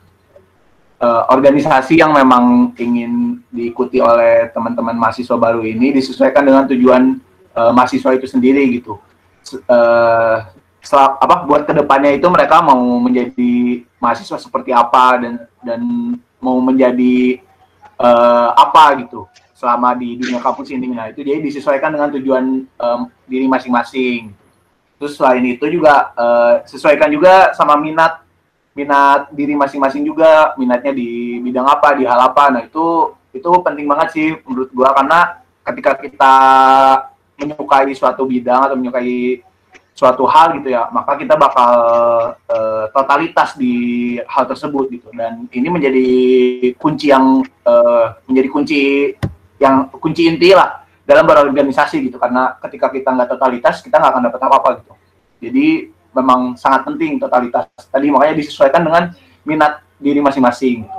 uh, 1.04 1.28
organisasi 1.28 2.00
yang 2.00 2.16
memang 2.16 2.72
ingin 2.80 3.44
diikuti 3.52 4.00
oleh 4.00 4.48
teman-teman 4.56 4.96
mahasiswa 4.96 5.36
baru 5.36 5.60
ini 5.60 5.92
disesuaikan 5.92 6.48
dengan 6.48 6.72
tujuan 6.72 7.20
uh, 7.52 7.76
mahasiswa 7.76 8.16
itu 8.16 8.32
sendiri 8.32 8.64
gitu 8.80 8.96
uh, 9.70 10.38
apa 10.94 11.48
buat 11.48 11.64
ke 11.64 11.72
depannya 11.72 12.12
itu 12.20 12.28
mereka 12.28 12.60
mau 12.60 13.00
menjadi 13.00 13.84
mahasiswa 14.04 14.36
seperti 14.36 14.76
apa 14.76 15.24
dan 15.24 15.34
dan 15.64 15.82
mau 16.44 16.60
menjadi 16.60 17.40
uh, 17.96 18.52
apa 18.52 19.00
gitu 19.00 19.24
selama 19.56 19.96
di 19.96 20.20
dunia 20.20 20.44
kampus 20.44 20.76
ini. 20.76 20.92
Nah 20.92 21.08
itu 21.08 21.24
jadi 21.24 21.40
disesuaikan 21.40 21.96
dengan 21.96 22.12
tujuan 22.12 22.68
um, 22.68 23.02
diri 23.24 23.48
masing-masing. 23.48 24.36
Terus 25.00 25.16
selain 25.16 25.44
itu 25.48 25.64
juga 25.72 26.12
uh, 26.20 26.60
sesuaikan 26.68 27.08
juga 27.08 27.56
sama 27.56 27.80
minat 27.80 28.20
minat 28.76 29.32
diri 29.32 29.56
masing-masing 29.56 30.04
juga 30.04 30.52
minatnya 30.60 30.92
di 30.92 31.40
bidang 31.40 31.64
apa 31.64 31.96
di 31.96 32.04
hal 32.04 32.20
apa. 32.28 32.52
Nah 32.52 32.62
itu 32.68 33.16
itu 33.32 33.50
penting 33.64 33.88
banget 33.88 34.08
sih 34.12 34.28
menurut 34.44 34.70
gua 34.76 34.92
karena 34.92 35.40
ketika 35.64 35.92
kita 35.96 36.36
menyukai 37.44 37.92
suatu 37.92 38.24
bidang 38.24 38.72
atau 38.72 38.76
menyukai 38.80 39.44
suatu 39.94 40.26
hal 40.26 40.58
gitu 40.58 40.74
ya, 40.74 40.90
maka 40.90 41.14
kita 41.22 41.38
bakal 41.38 41.74
uh, 42.50 42.86
totalitas 42.90 43.54
di 43.54 44.18
hal 44.26 44.50
tersebut 44.50 44.90
gitu. 44.90 45.14
Dan 45.14 45.46
ini 45.54 45.68
menjadi 45.70 46.10
kunci 46.82 47.14
yang 47.14 47.46
uh, 47.62 48.18
menjadi 48.26 48.50
kunci 48.50 48.82
yang 49.62 49.94
kunci 49.94 50.26
inti 50.26 50.50
lah 50.58 50.82
dalam 51.06 51.30
berorganisasi 51.30 52.10
gitu. 52.10 52.18
Karena 52.18 52.58
ketika 52.58 52.90
kita 52.90 53.14
nggak 53.14 53.38
totalitas, 53.38 53.86
kita 53.86 54.02
nggak 54.02 54.12
akan 54.18 54.24
dapat 54.34 54.42
apa-apa 54.42 54.70
gitu. 54.82 54.94
Jadi 55.46 55.68
memang 56.10 56.58
sangat 56.58 56.90
penting 56.90 57.22
totalitas. 57.22 57.70
Tadi 57.94 58.10
makanya 58.10 58.34
disesuaikan 58.34 58.82
dengan 58.82 59.14
minat 59.46 59.86
diri 60.02 60.20
masing-masing. 60.26 60.90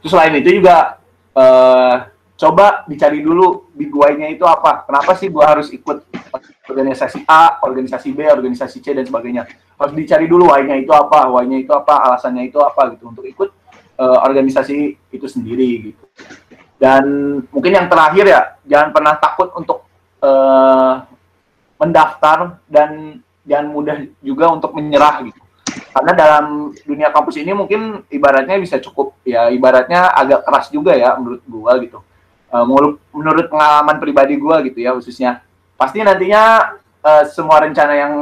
Terus 0.00 0.10
selain 0.14 0.32
itu 0.40 0.56
juga 0.56 0.96
uh, 1.36 1.94
coba 2.38 2.86
dicari 2.86 3.18
dulu 3.18 3.74
big 3.74 3.90
why-nya 3.90 4.30
itu 4.30 4.46
apa. 4.46 4.86
Kenapa 4.86 5.18
sih 5.18 5.26
gue 5.26 5.42
harus 5.42 5.74
ikut 5.74 6.06
organisasi 6.70 7.26
A, 7.26 7.58
organisasi 7.66 8.14
B, 8.14 8.30
organisasi 8.30 8.78
C 8.78 8.94
dan 8.94 9.02
sebagainya. 9.02 9.50
Harus 9.74 9.94
dicari 9.98 10.30
dulu 10.30 10.54
why-nya 10.54 10.78
itu 10.78 10.94
apa, 10.94 11.26
why-nya 11.26 11.58
itu 11.58 11.74
apa, 11.74 11.98
alasannya 12.06 12.46
itu 12.46 12.62
apa 12.62 12.94
gitu 12.94 13.10
untuk 13.10 13.26
ikut 13.26 13.50
uh, 13.98 14.18
organisasi 14.22 14.94
itu 15.10 15.26
sendiri 15.26 15.90
gitu. 15.90 16.04
Dan 16.78 17.02
mungkin 17.50 17.74
yang 17.74 17.90
terakhir 17.90 18.24
ya, 18.30 18.40
jangan 18.62 18.94
pernah 18.94 19.14
takut 19.18 19.50
untuk 19.58 19.82
uh, 20.22 21.02
mendaftar 21.74 22.62
dan 22.70 23.18
jangan 23.42 23.66
mudah 23.74 23.96
juga 24.22 24.46
untuk 24.54 24.78
menyerah 24.78 25.26
gitu. 25.26 25.42
Karena 25.68 26.12
dalam 26.14 26.70
dunia 26.86 27.10
kampus 27.10 27.42
ini 27.42 27.50
mungkin 27.50 28.06
ibaratnya 28.12 28.54
bisa 28.62 28.78
cukup 28.78 29.18
ya 29.26 29.50
ibaratnya 29.50 30.14
agak 30.14 30.46
keras 30.46 30.70
juga 30.70 30.94
ya 30.94 31.18
menurut 31.18 31.42
gua 31.48 31.74
gitu. 31.82 31.98
Uh, 32.48 32.64
menurut 33.12 33.46
pengalaman 33.52 34.00
pribadi 34.00 34.40
gua 34.40 34.64
gitu 34.64 34.80
ya 34.80 34.96
khususnya. 34.96 35.44
Pasti 35.76 36.00
nantinya 36.00 36.74
uh, 37.04 37.24
semua 37.28 37.60
rencana 37.60 37.92
yang 37.92 38.14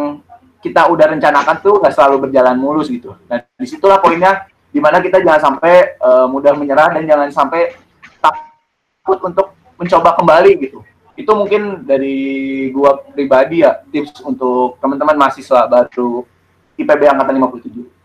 kita 0.59 0.91
udah 0.91 1.15
rencanakan 1.15 1.57
tuh 1.63 1.79
nggak 1.79 1.95
selalu 1.95 2.27
berjalan 2.27 2.59
mulus 2.59 2.91
gitu. 2.91 3.15
Nah 3.31 3.47
di 3.55 3.67
situlah 3.71 4.03
poinnya 4.03 4.51
di 4.75 4.83
mana 4.83 4.99
kita 4.99 5.23
jangan 5.23 5.55
sampai 5.55 5.95
uh, 6.03 6.27
mudah 6.27 6.59
menyerah 6.59 6.91
dan 6.99 7.07
jangan 7.07 7.29
sampai 7.31 7.79
takut 8.19 9.19
untuk 9.23 9.55
mencoba 9.79 10.19
kembali 10.19 10.53
gitu 10.59 10.81
itu 11.17 11.33
mungkin 11.33 11.89
dari 11.89 12.69
gua 12.77 13.01
pribadi 13.01 13.65
ya 13.65 13.81
tips 13.89 14.21
untuk 14.21 14.77
teman-teman 14.85 15.17
mahasiswa 15.17 15.65
baru 15.65 16.29
IPB 16.77 17.09
angkatan 17.09 17.41
57. 17.41 17.96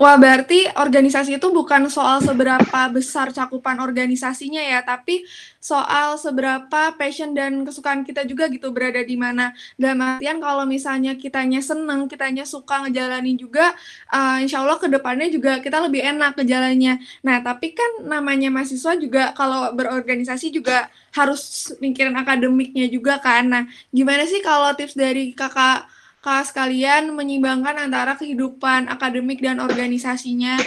Wah, 0.00 0.16
berarti 0.16 0.64
organisasi 0.80 1.36
itu 1.36 1.48
bukan 1.52 1.84
soal 1.92 2.24
seberapa 2.24 2.80
besar 2.88 3.36
cakupan 3.36 3.76
organisasinya 3.84 4.64
ya, 4.64 4.80
tapi 4.80 5.28
soal 5.60 6.16
seberapa 6.16 6.96
passion 6.96 7.36
dan 7.36 7.68
kesukaan 7.68 8.00
kita 8.08 8.24
juga 8.24 8.48
gitu 8.48 8.72
berada 8.72 9.04
di 9.04 9.12
mana. 9.20 9.52
Dalam 9.76 10.00
artian 10.00 10.40
kalau 10.40 10.64
misalnya 10.64 11.12
kitanya 11.20 11.60
seneng, 11.60 12.08
kitanya 12.08 12.48
suka 12.48 12.88
ngejalanin 12.88 13.36
juga, 13.36 13.76
uh, 14.08 14.40
insya 14.40 14.64
Allah 14.64 14.80
ke 14.80 14.88
depannya 14.88 15.28
juga 15.28 15.60
kita 15.60 15.84
lebih 15.84 16.00
enak 16.00 16.32
ngejalannya. 16.32 16.96
Nah, 17.20 17.44
tapi 17.44 17.76
kan 17.76 18.00
namanya 18.08 18.48
mahasiswa 18.48 18.96
juga 18.96 19.36
kalau 19.36 19.68
berorganisasi 19.76 20.48
juga 20.48 20.88
harus 21.12 21.76
mikirin 21.76 22.16
akademiknya 22.16 22.88
juga 22.88 23.20
kan. 23.20 23.44
Nah, 23.52 23.62
gimana 23.92 24.24
sih 24.24 24.40
kalau 24.40 24.72
tips 24.72 24.96
dari 24.96 25.36
kakak 25.36 25.99
Kak 26.20 26.52
sekalian 26.52 27.16
menyimbangkan 27.16 27.88
antara 27.88 28.12
kehidupan 28.12 28.92
akademik 28.92 29.40
dan 29.40 29.56
organisasinya. 29.56 30.60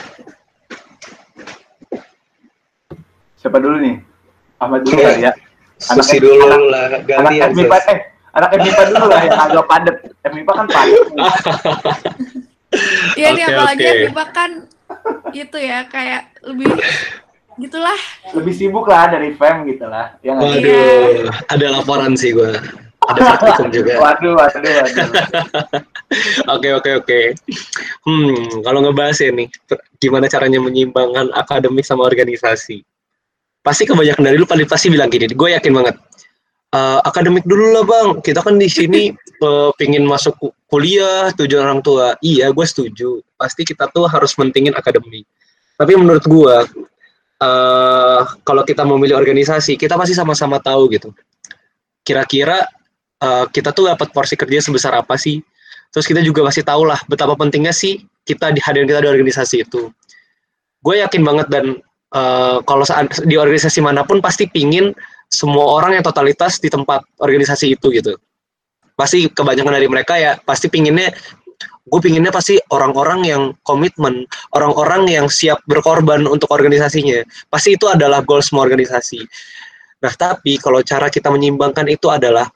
Siapa 3.38 3.62
dulu 3.62 3.78
nih? 3.86 4.02
Ahmad 4.58 4.82
dulu 4.82 4.98
kali 4.98 5.30
ya. 5.30 5.32
Anak 5.94 6.06
Susi 6.10 6.18
dulu 6.18 6.48
anak, 6.48 6.62
lah, 6.74 6.86
gantian. 7.06 7.54
Anak 7.54 7.60
MIPA, 7.60 7.78
eh, 7.92 8.00
anak 8.34 8.50
MIPA 8.56 8.84
dulu 8.88 9.06
lah 9.06 9.22
yang 9.22 9.42
agak 9.46 9.66
padat. 9.70 9.96
MIPA 10.32 10.52
kan 10.58 10.68
padat. 10.70 11.06
Iya 13.14 13.38
nih, 13.38 13.46
apalagi 13.46 13.86
okay. 13.86 13.98
MIPA 14.10 14.26
kan 14.34 14.52
itu 15.30 15.58
ya, 15.62 15.86
kayak 15.86 16.34
lebih 16.42 16.74
gitulah. 17.62 18.00
Lebih 18.34 18.54
sibuk 18.58 18.90
lah 18.90 19.14
dari 19.14 19.38
FEM 19.38 19.70
gitu 19.70 19.86
lah. 19.86 20.18
Ya, 20.26 20.34
Waduh, 20.34 21.30
ya. 21.30 21.30
ada 21.54 21.66
laporan 21.78 22.18
sih 22.18 22.34
gue 22.34 22.50
ada 23.10 23.20
praktikum 23.36 23.68
juga. 23.74 24.00
Waduh, 24.00 24.34
waduh, 24.38 24.62
waduh. 24.62 25.08
Oke, 26.54 26.70
oke, 26.70 26.92
oke. 27.02 27.20
Hmm, 28.06 28.62
kalau 28.62 28.86
ngebahas 28.86 29.18
ya 29.18 29.34
nih, 29.34 29.50
gimana 29.98 30.30
caranya 30.30 30.62
menyimbangkan 30.62 31.34
akademik 31.34 31.82
sama 31.82 32.06
organisasi? 32.06 32.86
Pasti 33.66 33.84
kebanyakan 33.90 34.30
dari 34.30 34.38
lu 34.38 34.46
paling 34.46 34.70
pasti 34.70 34.94
bilang 34.94 35.10
gini, 35.10 35.26
gue 35.32 35.50
yakin 35.58 35.74
banget. 35.74 35.96
Uh, 36.74 37.02
akademik 37.06 37.46
dulu 37.46 37.70
lah 37.70 37.86
bang, 37.86 38.10
kita 38.22 38.42
kan 38.42 38.58
di 38.58 38.66
sini 38.66 39.14
uh, 39.42 39.74
pingin 39.80 40.06
masuk 40.06 40.38
kuliah, 40.70 41.34
tujuan 41.34 41.66
orang 41.66 41.82
tua. 41.82 42.14
Iya, 42.22 42.54
gue 42.54 42.66
setuju. 42.66 43.22
Pasti 43.34 43.66
kita 43.66 43.90
tuh 43.90 44.06
harus 44.06 44.38
mentingin 44.38 44.78
akademik. 44.78 45.26
Tapi 45.78 45.94
menurut 45.98 46.26
gue, 46.26 46.56
uh, 47.42 48.22
kalau 48.46 48.62
kita 48.66 48.86
memilih 48.86 49.18
organisasi, 49.18 49.78
kita 49.82 49.98
pasti 49.98 50.14
sama-sama 50.14 50.62
tahu 50.62 50.94
gitu. 50.94 51.10
Kira-kira 52.06 52.62
uh, 53.24 53.46
kita 53.48 53.72
tuh 53.72 53.88
dapat 53.88 54.12
porsi 54.12 54.36
kerja 54.36 54.60
sebesar 54.60 54.92
apa 55.00 55.16
sih 55.16 55.40
terus 55.96 56.04
kita 56.04 56.20
juga 56.20 56.44
masih 56.44 56.68
tahu 56.68 56.84
lah 56.84 57.00
betapa 57.08 57.40
pentingnya 57.40 57.72
sih 57.72 58.04
kita 58.28 58.52
di 58.52 58.60
hadirin 58.60 58.86
kita 58.86 59.00
di 59.00 59.10
organisasi 59.10 59.64
itu 59.64 59.90
gue 60.84 60.96
yakin 61.00 61.24
banget 61.24 61.48
dan 61.48 61.66
uh, 62.12 62.60
kalau 62.68 62.84
di 63.24 63.40
organisasi 63.40 63.80
mana 63.80 64.04
pun 64.04 64.20
pasti 64.20 64.52
pingin 64.52 64.92
semua 65.32 65.80
orang 65.80 65.98
yang 65.98 66.04
totalitas 66.06 66.60
di 66.60 66.68
tempat 66.68 67.02
organisasi 67.24 67.80
itu 67.80 67.88
gitu 67.96 68.20
pasti 68.94 69.26
kebanyakan 69.32 69.74
dari 69.74 69.88
mereka 69.90 70.20
ya 70.20 70.38
pasti 70.44 70.70
pinginnya 70.70 71.10
gue 71.84 72.00
pinginnya 72.00 72.32
pasti 72.32 72.56
orang-orang 72.72 73.28
yang 73.28 73.44
komitmen, 73.68 74.24
orang-orang 74.56 75.04
yang 75.12 75.28
siap 75.28 75.60
berkorban 75.68 76.24
untuk 76.24 76.48
organisasinya. 76.48 77.28
Pasti 77.52 77.76
itu 77.76 77.92
adalah 77.92 78.24
goal 78.24 78.40
semua 78.40 78.64
organisasi. 78.64 79.20
Nah, 80.00 80.14
tapi 80.16 80.60
kalau 80.60 80.80
cara 80.84 81.12
kita 81.12 81.28
menyimbangkan 81.28 81.88
itu 81.92 82.08
adalah 82.08 82.48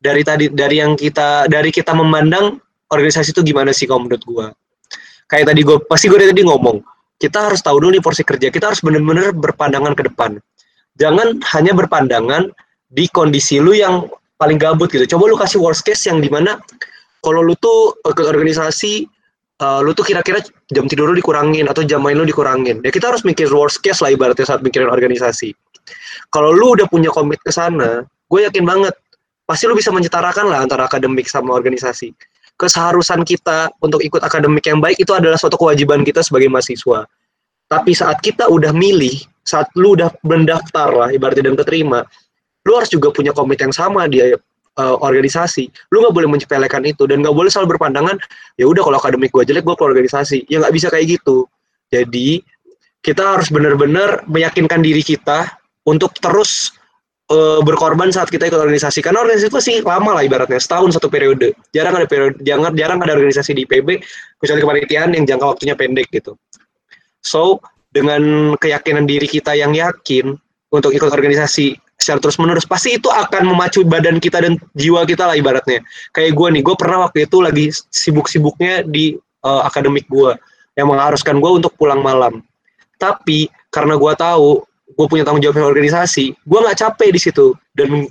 dari 0.00 0.24
tadi 0.24 0.48
dari 0.48 0.80
yang 0.80 0.96
kita 0.96 1.44
dari 1.46 1.68
kita 1.68 1.92
memandang 1.92 2.56
organisasi 2.88 3.36
itu 3.36 3.44
gimana 3.44 3.70
sih 3.70 3.84
kalau 3.84 4.08
menurut 4.08 4.24
gua? 4.24 4.46
Kayak 5.30 5.54
tadi 5.54 5.60
gue 5.62 5.76
pasti 5.86 6.10
gue 6.10 6.18
tadi 6.18 6.42
ngomong 6.42 6.82
kita 7.20 7.52
harus 7.52 7.60
tahu 7.62 7.78
dulu 7.78 7.94
nih 7.94 8.02
porsi 8.02 8.24
kerja 8.24 8.48
kita 8.50 8.72
harus 8.72 8.80
benar-benar 8.82 9.36
berpandangan 9.36 9.92
ke 9.94 10.08
depan. 10.08 10.40
Jangan 10.98 11.38
hanya 11.54 11.72
berpandangan 11.76 12.50
di 12.90 13.06
kondisi 13.12 13.62
lu 13.62 13.76
yang 13.76 14.10
paling 14.40 14.58
gabut 14.58 14.90
gitu. 14.90 15.04
Coba 15.14 15.30
lu 15.30 15.36
kasih 15.38 15.60
worst 15.62 15.86
case 15.86 16.08
yang 16.08 16.18
di 16.18 16.32
mana 16.32 16.58
kalau 17.22 17.44
lu 17.44 17.54
tuh 17.60 17.94
eh, 18.08 18.14
ke 18.16 18.24
organisasi 18.24 19.06
uh, 19.62 19.84
lu 19.84 19.92
tuh 19.92 20.02
kira-kira 20.02 20.40
jam 20.72 20.88
tidur 20.88 21.12
lu 21.12 21.14
dikurangin 21.14 21.68
atau 21.68 21.84
jam 21.86 22.02
main 22.02 22.16
lu 22.16 22.26
dikurangin. 22.26 22.80
Ya 22.82 22.90
kita 22.90 23.12
harus 23.12 23.22
mikir 23.22 23.46
worst 23.52 23.84
case 23.84 24.00
lah 24.02 24.10
ibaratnya 24.10 24.48
saat 24.48 24.64
mikirin 24.64 24.90
organisasi. 24.90 25.52
Kalau 26.32 26.50
lu 26.50 26.74
udah 26.74 26.88
punya 26.90 27.12
komit 27.12 27.38
ke 27.44 27.52
sana 27.52 28.02
gue 28.30 28.40
yakin 28.46 28.62
banget 28.62 28.94
pasti 29.50 29.66
lu 29.66 29.74
bisa 29.74 29.90
menyetarakan 29.90 30.46
lah 30.46 30.62
antara 30.62 30.86
akademik 30.86 31.26
sama 31.26 31.58
organisasi. 31.58 32.14
Keseharusan 32.54 33.26
kita 33.26 33.74
untuk 33.82 33.98
ikut 33.98 34.22
akademik 34.22 34.62
yang 34.62 34.78
baik 34.78 35.02
itu 35.02 35.10
adalah 35.10 35.34
suatu 35.34 35.58
kewajiban 35.58 36.06
kita 36.06 36.22
sebagai 36.22 36.46
mahasiswa. 36.46 37.02
Tapi 37.66 37.90
saat 37.90 38.22
kita 38.22 38.46
udah 38.46 38.70
milih, 38.70 39.18
saat 39.42 39.66
lu 39.74 39.98
udah 39.98 40.14
mendaftar 40.22 40.86
lah, 40.94 41.08
ibaratnya 41.10 41.50
dan 41.50 41.58
keterima, 41.58 42.06
lu 42.62 42.78
harus 42.78 42.86
juga 42.94 43.10
punya 43.10 43.34
komit 43.34 43.58
yang 43.58 43.74
sama 43.74 44.06
di 44.06 44.22
uh, 44.22 44.96
organisasi. 45.02 45.66
Lu 45.90 45.98
nggak 46.06 46.14
boleh 46.14 46.28
menyepelekan 46.30 46.86
itu 46.86 47.10
dan 47.10 47.26
nggak 47.26 47.34
boleh 47.34 47.50
selalu 47.50 47.74
berpandangan, 47.74 48.22
ya 48.54 48.70
udah 48.70 48.86
kalau 48.86 48.98
akademik 49.02 49.34
gue 49.34 49.42
jelek, 49.50 49.66
gue 49.66 49.74
ke 49.74 49.84
organisasi. 49.86 50.38
Ya 50.46 50.62
nggak 50.62 50.74
bisa 50.78 50.86
kayak 50.94 51.18
gitu. 51.18 51.50
Jadi 51.90 52.38
kita 53.02 53.34
harus 53.34 53.50
benar-benar 53.50 54.22
meyakinkan 54.30 54.78
diri 54.78 55.02
kita 55.02 55.58
untuk 55.88 56.14
terus 56.22 56.76
uh, 57.30 57.60
berkorban 57.62 58.10
saat 58.10 58.28
kita 58.28 58.50
ikut 58.50 58.58
organisasi. 58.58 59.00
Karena 59.00 59.22
organisasi 59.24 59.48
itu 59.48 59.60
sih 59.62 59.76
lama 59.86 60.18
lah 60.18 60.22
ibaratnya 60.26 60.58
setahun 60.58 60.98
satu 60.98 61.06
periode. 61.06 61.54
Jarang 61.72 61.96
ada 61.96 62.06
periode 62.10 62.36
jarang 62.42 62.74
jarang 62.74 62.98
ada 63.00 63.14
organisasi 63.14 63.54
di 63.56 63.64
PB 63.64 64.02
kecuali 64.42 64.60
kepanitiaan 64.60 65.14
yang 65.14 65.24
jangka 65.24 65.46
waktunya 65.46 65.74
pendek 65.78 66.10
gitu. 66.10 66.34
So 67.22 67.62
dengan 67.94 68.54
keyakinan 68.58 69.06
diri 69.06 69.26
kita 69.26 69.54
yang 69.54 69.74
yakin 69.74 70.34
untuk 70.70 70.94
ikut 70.94 71.10
organisasi 71.10 71.78
secara 72.00 72.16
terus 72.22 72.40
menerus 72.40 72.64
pasti 72.64 72.96
itu 72.96 73.12
akan 73.12 73.52
memacu 73.52 73.84
badan 73.84 74.16
kita 74.22 74.40
dan 74.40 74.56
jiwa 74.74 75.04
kita 75.04 75.28
lah 75.30 75.36
ibaratnya. 75.36 75.84
Kayak 76.16 76.32
gue 76.34 76.48
nih 76.58 76.62
gue 76.64 76.74
pernah 76.78 77.06
waktu 77.06 77.28
itu 77.28 77.38
lagi 77.44 77.66
sibuk-sibuknya 77.92 78.86
di 78.88 79.18
uh, 79.44 79.62
akademik 79.68 80.08
gue 80.08 80.32
yang 80.78 80.88
mengharuskan 80.88 81.38
gue 81.38 81.50
untuk 81.60 81.76
pulang 81.76 82.00
malam. 82.00 82.40
Tapi 82.96 83.52
karena 83.68 84.00
gue 84.00 84.12
tahu 84.16 84.64
gue 85.00 85.06
punya 85.08 85.24
tanggung 85.24 85.40
jawab 85.40 85.72
organisasi 85.72 86.36
gue 86.36 86.58
nggak 86.60 86.76
capek 86.76 87.08
di 87.16 87.20
situ. 87.20 87.56
Dan 87.72 88.04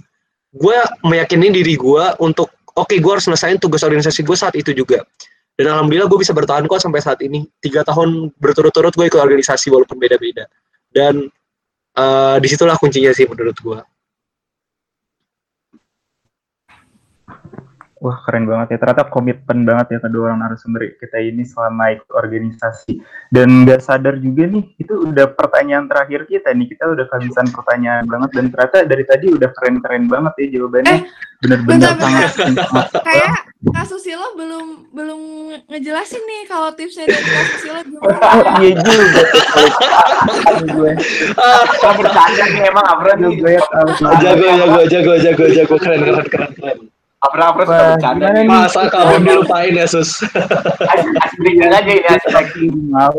gue 0.49 0.77
meyakini 1.05 1.53
diri 1.53 1.77
gue 1.77 2.05
untuk 2.17 2.49
oke 2.73 2.89
okay, 2.89 2.97
gue 2.97 3.11
harus 3.13 3.29
selesaiin 3.29 3.61
tugas 3.61 3.85
organisasi 3.85 4.25
gue 4.25 4.33
saat 4.33 4.57
itu 4.57 4.73
juga. 4.73 5.05
Dan 5.53 5.69
alhamdulillah 5.69 6.09
gue 6.09 6.19
bisa 6.25 6.33
bertahan 6.33 6.65
kok 6.65 6.81
sampai 6.81 7.05
saat 7.05 7.21
ini. 7.21 7.45
Tiga 7.61 7.85
tahun 7.85 8.33
berturut-turut 8.41 8.95
gue 8.97 9.05
ikut 9.05 9.21
organisasi 9.21 9.69
walaupun 9.69 10.01
beda-beda. 10.01 10.49
Dan 10.89 11.29
uh, 11.93 12.37
di 12.41 12.47
situlah 12.49 12.79
kuncinya 12.81 13.13
sih 13.13 13.29
menurut 13.29 13.53
gue 13.61 13.79
Wah 17.99 18.15
keren 18.23 18.47
banget 18.47 18.75
ya, 18.75 18.77
ternyata 18.79 19.11
komitmen 19.11 19.67
banget 19.67 19.91
ya 19.91 19.99
kedua 19.99 20.31
orang 20.31 20.39
narasumber 20.39 20.95
kita 20.95 21.19
ini 21.19 21.43
selama 21.43 21.99
ikut 21.99 22.07
organisasi. 22.07 23.03
Dan 23.27 23.67
nggak 23.67 23.83
sadar 23.83 24.15
juga 24.23 24.47
nih, 24.47 24.63
itu 24.79 25.03
udah 25.03 25.35
pertanyaan 25.35 25.83
terakhir 25.91 26.23
kita 26.23 26.55
nih, 26.55 26.71
kita 26.71 26.95
udah 26.95 27.11
kehabisan 27.11 27.51
pertanyaan 27.51 28.07
banget. 28.07 28.39
Dan 28.39 28.45
ternyata 28.55 28.87
dari 28.87 29.03
tadi 29.03 29.35
udah 29.35 29.51
keren-keren 29.51 30.07
banget 30.07 30.33
ya 30.39 30.47
jawabannya. 30.55 30.95
Eh, 30.95 31.01
Bener-bener 31.39 31.95
sangat, 31.95 32.31
sangat, 32.35 32.87
Kayak 32.99 33.47
Kak 33.71 33.87
Susilo 33.87 34.35
belum 34.35 34.91
belum 34.91 35.19
ngejelasin 35.71 36.19
nih 36.19 36.41
kalau 36.47 36.71
tipsnya 36.75 37.07
dari 37.07 37.23
Kak 37.23 37.45
Susilo 37.51 37.79
gimana. 37.83 38.19
Iya 38.59 38.73
juga. 38.79 39.23
Gue, 40.71 40.91
Kan 41.79 41.93
bercanda 41.99 42.43
nih 42.47 42.63
emang 42.63 42.85
harus 42.87 43.15
Jago, 44.23 44.47
jago, 44.55 44.81
jago, 44.87 45.13
jago, 45.19 45.45
jago, 45.51 45.75
keren, 45.79 45.99
keren, 46.03 46.27
keren, 46.27 46.51
keren. 46.55 46.79
Afra 47.19 47.51
suka 47.51 47.65
bercanda? 47.99 48.25
Masa 48.47 48.87
kamu 48.87 49.15
dilupain 49.27 49.75
ya, 49.75 49.85
Sus? 49.85 50.23
Asli 51.19 51.59
aja 51.59 51.83
ini 51.83 52.07
aspek. 52.07 52.45
mau. 52.87 53.11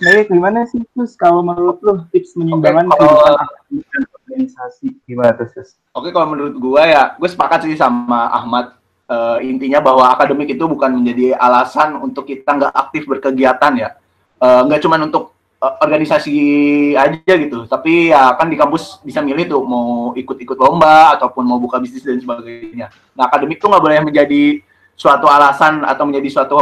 Nah, 0.00 0.24
gimana 0.24 0.64
sih 0.66 0.80
terus 0.96 1.12
kalau 1.14 1.44
menurut 1.44 1.78
lu 1.84 2.00
tips 2.10 2.34
menyeimbangkan 2.34 2.88
Oke, 2.88 2.98
kalau- 2.98 3.38
dan 3.68 4.02
organisasi 4.16 4.96
gimana 5.04 5.36
tuh 5.36 5.48
sus? 5.52 5.76
Oke, 5.92 6.08
kalau 6.08 6.32
menurut 6.32 6.56
gua 6.56 6.82
ya, 6.88 7.02
gue 7.20 7.28
sepakat 7.28 7.68
sih 7.68 7.76
sama 7.76 8.32
Ahmad. 8.32 8.74
Eh, 9.08 9.38
intinya 9.48 9.80
bahwa 9.80 10.08
akademik 10.12 10.52
itu 10.52 10.64
bukan 10.68 10.92
menjadi 11.00 11.32
alasan 11.36 11.96
untuk 11.96 12.28
kita 12.28 12.48
nggak 12.58 12.72
aktif 12.74 13.08
berkegiatan 13.08 13.72
ya. 13.76 13.88
Eh, 14.40 14.60
nggak 14.68 14.80
cuma 14.84 15.00
untuk 15.00 15.36
organisasi 15.58 16.36
aja 16.94 17.34
gitu, 17.34 17.66
tapi 17.66 18.14
ya 18.14 18.30
kan 18.38 18.46
di 18.46 18.54
kampus 18.54 19.02
bisa 19.02 19.18
milih 19.18 19.50
tuh 19.50 19.62
mau 19.66 20.14
ikut-ikut 20.14 20.54
lomba 20.54 21.18
ataupun 21.18 21.42
mau 21.42 21.58
buka 21.58 21.82
bisnis 21.82 22.06
dan 22.06 22.22
sebagainya. 22.22 22.94
Nah, 23.18 23.26
akademik 23.26 23.58
tuh 23.58 23.66
nggak 23.66 23.82
boleh 23.82 23.98
menjadi 24.06 24.62
suatu 24.94 25.26
alasan 25.26 25.82
atau 25.82 26.06
menjadi 26.06 26.28
suatu 26.30 26.58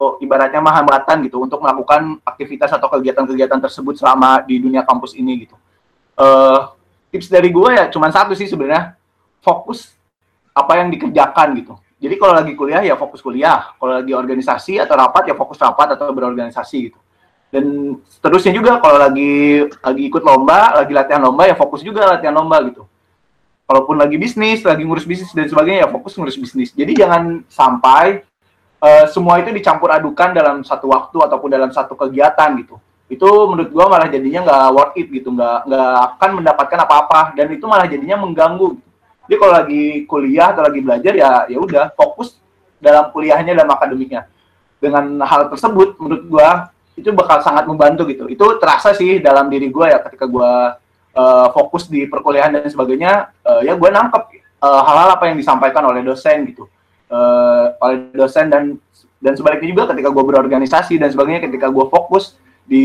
oh, 0.00 0.12
ibaratnya 0.24 0.64
mah 0.64 0.80
hambatan 0.80 1.28
gitu 1.28 1.44
untuk 1.44 1.60
melakukan 1.60 2.16
aktivitas 2.24 2.72
atau 2.72 2.88
kegiatan-kegiatan 2.88 3.60
tersebut 3.60 4.00
selama 4.00 4.40
di 4.48 4.64
dunia 4.64 4.80
kampus 4.80 5.12
ini 5.12 5.44
gitu. 5.44 5.56
Eh 6.16 6.60
tips 7.12 7.28
dari 7.28 7.52
gue 7.52 7.68
ya 7.68 7.92
cuma 7.92 8.08
satu 8.08 8.32
sih 8.32 8.48
sebenarnya 8.48 8.96
fokus 9.44 9.92
apa 10.56 10.80
yang 10.80 10.88
dikerjakan 10.88 11.52
gitu. 11.60 11.74
Jadi 12.00 12.14
kalau 12.16 12.32
lagi 12.36 12.52
kuliah 12.56 12.80
ya 12.80 12.96
fokus 12.96 13.20
kuliah, 13.20 13.76
kalau 13.76 14.00
lagi 14.00 14.12
organisasi 14.12 14.76
atau 14.80 14.92
rapat 14.96 15.32
ya 15.32 15.34
fokus 15.36 15.56
rapat 15.60 15.96
atau 15.96 16.12
berorganisasi 16.12 16.76
gitu. 16.90 16.98
Dan 17.54 17.96
seterusnya 18.10 18.50
juga 18.50 18.82
kalau 18.82 18.98
lagi 18.98 19.62
lagi 19.78 20.02
ikut 20.10 20.26
lomba, 20.26 20.74
lagi 20.74 20.90
latihan 20.90 21.22
lomba 21.22 21.46
ya 21.46 21.54
fokus 21.54 21.86
juga 21.86 22.18
latihan 22.18 22.34
lomba 22.34 22.58
gitu. 22.66 22.82
Kalaupun 23.70 23.94
lagi 23.94 24.18
bisnis, 24.18 24.66
lagi 24.66 24.82
ngurus 24.82 25.06
bisnis 25.06 25.30
dan 25.30 25.46
sebagainya 25.46 25.86
ya 25.86 25.88
fokus 25.88 26.18
ngurus 26.18 26.34
bisnis. 26.34 26.74
Jadi 26.74 26.98
jangan 26.98 27.46
sampai 27.46 28.26
eh, 28.82 29.06
semua 29.14 29.38
itu 29.38 29.54
dicampur 29.54 29.94
adukan 29.94 30.34
dalam 30.34 30.66
satu 30.66 30.90
waktu 30.90 31.22
ataupun 31.22 31.48
dalam 31.54 31.70
satu 31.70 31.94
kegiatan 31.94 32.58
gitu. 32.58 32.82
Itu 33.06 33.30
menurut 33.46 33.70
gua 33.70 33.86
malah 33.86 34.10
jadinya 34.10 34.42
nggak 34.50 34.66
worth 34.74 34.98
it 34.98 35.06
gitu. 35.14 35.30
Nggak 35.30 35.70
nggak 35.70 35.94
akan 36.18 36.30
mendapatkan 36.42 36.78
apa-apa. 36.82 37.20
Dan 37.38 37.54
itu 37.54 37.64
malah 37.70 37.86
jadinya 37.86 38.18
mengganggu 38.18 38.82
jadi 39.24 39.36
kalau 39.40 39.54
lagi 39.56 39.84
kuliah 40.04 40.52
atau 40.52 40.62
lagi 40.64 40.80
belajar 40.84 41.12
ya 41.16 41.48
ya 41.48 41.58
udah 41.58 41.84
fokus 41.96 42.36
dalam 42.76 43.08
kuliahnya 43.08 43.56
dalam 43.56 43.72
akademiknya. 43.72 44.28
Dengan 44.76 45.16
hal 45.24 45.48
tersebut 45.48 45.96
menurut 45.96 46.24
gua 46.28 46.68
itu 46.94 47.10
bakal 47.10 47.42
sangat 47.42 47.66
membantu 47.66 48.06
gitu. 48.10 48.30
Itu 48.30 48.58
terasa 48.62 48.94
sih 48.94 49.18
dalam 49.18 49.50
diri 49.50 49.68
gua 49.70 49.90
ya 49.94 49.98
ketika 50.02 50.26
gua 50.30 50.78
eh, 51.14 51.48
fokus 51.50 51.90
di 51.90 52.06
perkuliahan 52.06 52.54
dan 52.54 52.70
sebagainya 52.70 53.34
eh, 53.42 53.60
ya 53.70 53.74
gua 53.74 53.90
nangkep 53.90 54.22
eh, 54.38 54.82
hal-hal 54.86 55.18
apa 55.18 55.30
yang 55.30 55.36
disampaikan 55.36 55.84
oleh 55.86 56.02
dosen 56.06 56.46
gitu. 56.48 56.70
Eh, 57.04 57.64
oleh 57.78 58.10
dosen 58.16 58.48
dan 58.48 58.74
dan 59.24 59.32
sebaliknya 59.40 59.72
juga 59.72 59.84
ketika 59.96 60.12
gue 60.12 60.20
berorganisasi 60.20 61.00
dan 61.00 61.08
sebagainya 61.08 61.48
ketika 61.48 61.72
gue 61.72 61.88
fokus 61.88 62.36
di 62.68 62.84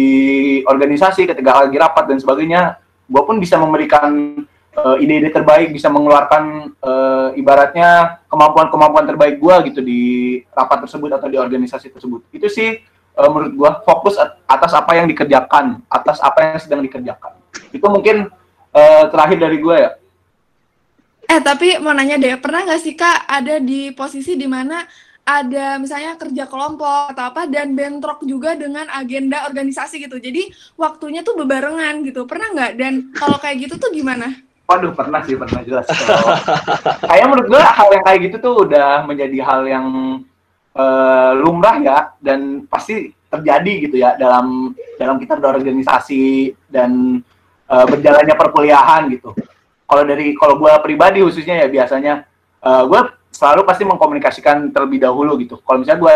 organisasi 0.64 1.28
ketika 1.28 1.68
lagi 1.68 1.76
rapat 1.76 2.08
dan 2.08 2.16
sebagainya 2.16 2.80
gue 3.08 3.22
pun 3.28 3.36
bisa 3.40 3.60
memberikan 3.60 4.40
eh, 4.72 5.04
ide-ide 5.04 5.36
terbaik 5.36 5.76
bisa 5.76 5.92
mengeluarkan 5.92 6.72
eh, 6.80 7.30
ibaratnya 7.40 8.24
kemampuan-kemampuan 8.32 9.04
terbaik 9.04 9.36
gue 9.36 9.56
gitu 9.72 9.80
di 9.84 10.02
rapat 10.56 10.88
tersebut 10.88 11.12
atau 11.16 11.28
di 11.28 11.36
organisasi 11.36 11.92
tersebut. 11.92 12.24
Itu 12.32 12.48
sih 12.48 12.80
eh, 13.20 13.30
menurut 13.30 13.54
gue 13.54 13.72
fokus 13.84 14.16
at- 14.16 14.40
atas 14.48 14.72
apa 14.72 14.96
yang 14.96 15.06
dikerjakan 15.12 15.84
atas 15.92 16.24
apa 16.24 16.56
yang 16.56 16.60
sedang 16.64 16.82
dikerjakan 16.82 17.36
itu 17.76 17.86
mungkin 17.86 18.32
eh, 18.72 19.04
terakhir 19.12 19.38
dari 19.38 19.60
gue 19.60 19.78
ya 19.78 19.92
Eh 21.30 21.38
tapi 21.46 21.78
mau 21.78 21.94
nanya 21.94 22.18
deh, 22.18 22.42
pernah 22.42 22.66
nggak 22.66 22.82
sih 22.82 22.98
Kak 22.98 23.30
ada 23.30 23.62
di 23.62 23.94
posisi 23.94 24.34
di 24.34 24.50
mana 24.50 24.82
ada 25.22 25.78
misalnya 25.78 26.18
kerja 26.18 26.50
kelompok 26.50 27.14
atau 27.14 27.30
apa 27.30 27.46
dan 27.46 27.78
bentrok 27.78 28.26
juga 28.26 28.58
dengan 28.58 28.90
agenda 28.90 29.46
organisasi 29.46 30.10
gitu. 30.10 30.18
Jadi 30.18 30.50
waktunya 30.74 31.22
tuh 31.22 31.38
bebarengan 31.38 32.02
gitu. 32.02 32.26
Pernah 32.26 32.50
nggak? 32.50 32.72
Dan 32.82 33.14
kalau 33.14 33.38
kayak 33.38 33.70
gitu 33.70 33.78
tuh 33.78 33.94
gimana? 33.94 34.42
Waduh, 34.66 34.90
pernah 34.98 35.22
sih, 35.22 35.38
pernah 35.38 35.62
jelas. 35.62 35.86
Kayak 37.06 37.26
menurut 37.30 37.48
gue 37.54 37.62
hal 37.62 37.90
yang 37.94 38.04
kayak 38.10 38.20
gitu 38.26 38.36
tuh 38.42 38.54
udah 38.66 39.06
menjadi 39.06 39.38
hal 39.46 39.62
yang 39.70 39.86
eh, 40.80 41.32
lumrah 41.44 41.76
ya 41.84 41.98
dan 42.24 42.64
pasti 42.72 43.12
terjadi 43.30 43.74
gitu 43.86 43.96
ya 44.02 44.16
dalam 44.18 44.74
dalam 44.98 45.20
kita 45.22 45.38
berorganisasi 45.38 46.56
dan 46.72 47.22
eh, 47.70 47.86
berjalannya 47.86 48.36
perkuliahan 48.36 49.12
gitu. 49.14 49.36
Kalau 49.90 50.04
dari 50.06 50.38
kalau 50.38 50.62
gue 50.62 50.72
pribadi 50.86 51.20
khususnya 51.22 51.66
ya 51.66 51.68
biasanya 51.68 52.24
eh, 52.64 52.84
gue 52.88 53.00
selalu 53.30 53.62
pasti 53.68 53.84
mengkomunikasikan 53.86 54.74
terlebih 54.74 55.04
dahulu 55.04 55.38
gitu. 55.38 55.62
Kalau 55.62 55.84
misalnya 55.84 56.02
gue 56.02 56.14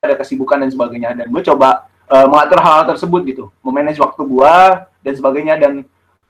ada 0.00 0.14
kesibukan 0.16 0.60
dan 0.64 0.70
sebagainya 0.72 1.10
dan 1.16 1.26
gue 1.30 1.42
coba 1.44 1.88
eh, 2.10 2.26
mengatur 2.26 2.58
hal-hal 2.60 2.84
tersebut 2.96 3.20
gitu, 3.24 3.44
memanage 3.64 4.00
waktu 4.00 4.22
gue 4.26 4.56
dan 5.00 5.14
sebagainya 5.16 5.56
dan 5.56 5.74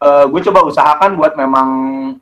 gue 0.00 0.40
coba 0.48 0.64
usahakan 0.64 1.12
buat 1.12 1.36
memang 1.36 1.68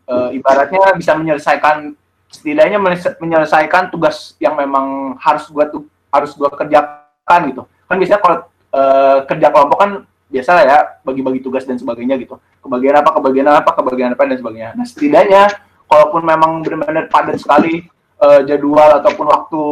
eh, 0.03 0.43
ibaratnya 0.43 0.99
bisa 0.99 1.15
menyelesaikan 1.15 1.95
setidaknya 2.29 2.79
menyelesa- 2.79 3.17
menyelesaikan 3.19 3.91
tugas 3.93 4.37
yang 4.39 4.55
memang 4.55 5.17
harus 5.19 5.49
gue 5.49 5.65
tuh 5.73 5.83
harus 6.13 6.33
gue 6.37 6.49
kerjakan 6.49 7.41
gitu. 7.49 7.63
Kan 7.89 7.97
biasanya 7.97 8.21
kalau 8.21 8.37
eh, 8.73 9.19
kerja 9.27 9.47
kelompok 9.49 9.79
kan 9.81 9.91
biasa 10.29 10.51
lah 10.53 10.65
ya 10.65 10.79
bagi-bagi 11.05 11.41
tugas 11.41 11.65
dan 11.65 11.81
sebagainya 11.81 12.21
gitu. 12.21 12.37
Kebagian 12.61 13.01
apa 13.01 13.11
kebagian 13.17 13.47
apa 13.49 13.71
kebagian 13.73 14.13
apa 14.13 14.23
dan 14.29 14.39
sebagainya. 14.39 14.71
Nah 14.77 14.85
setidaknya 14.85 15.43
kalaupun 15.89 16.21
memang 16.21 16.61
benar-benar 16.61 17.09
padat 17.09 17.41
sekali 17.41 17.89
eh, 18.21 18.41
jadwal 18.45 19.01
ataupun 19.01 19.27
waktu 19.29 19.63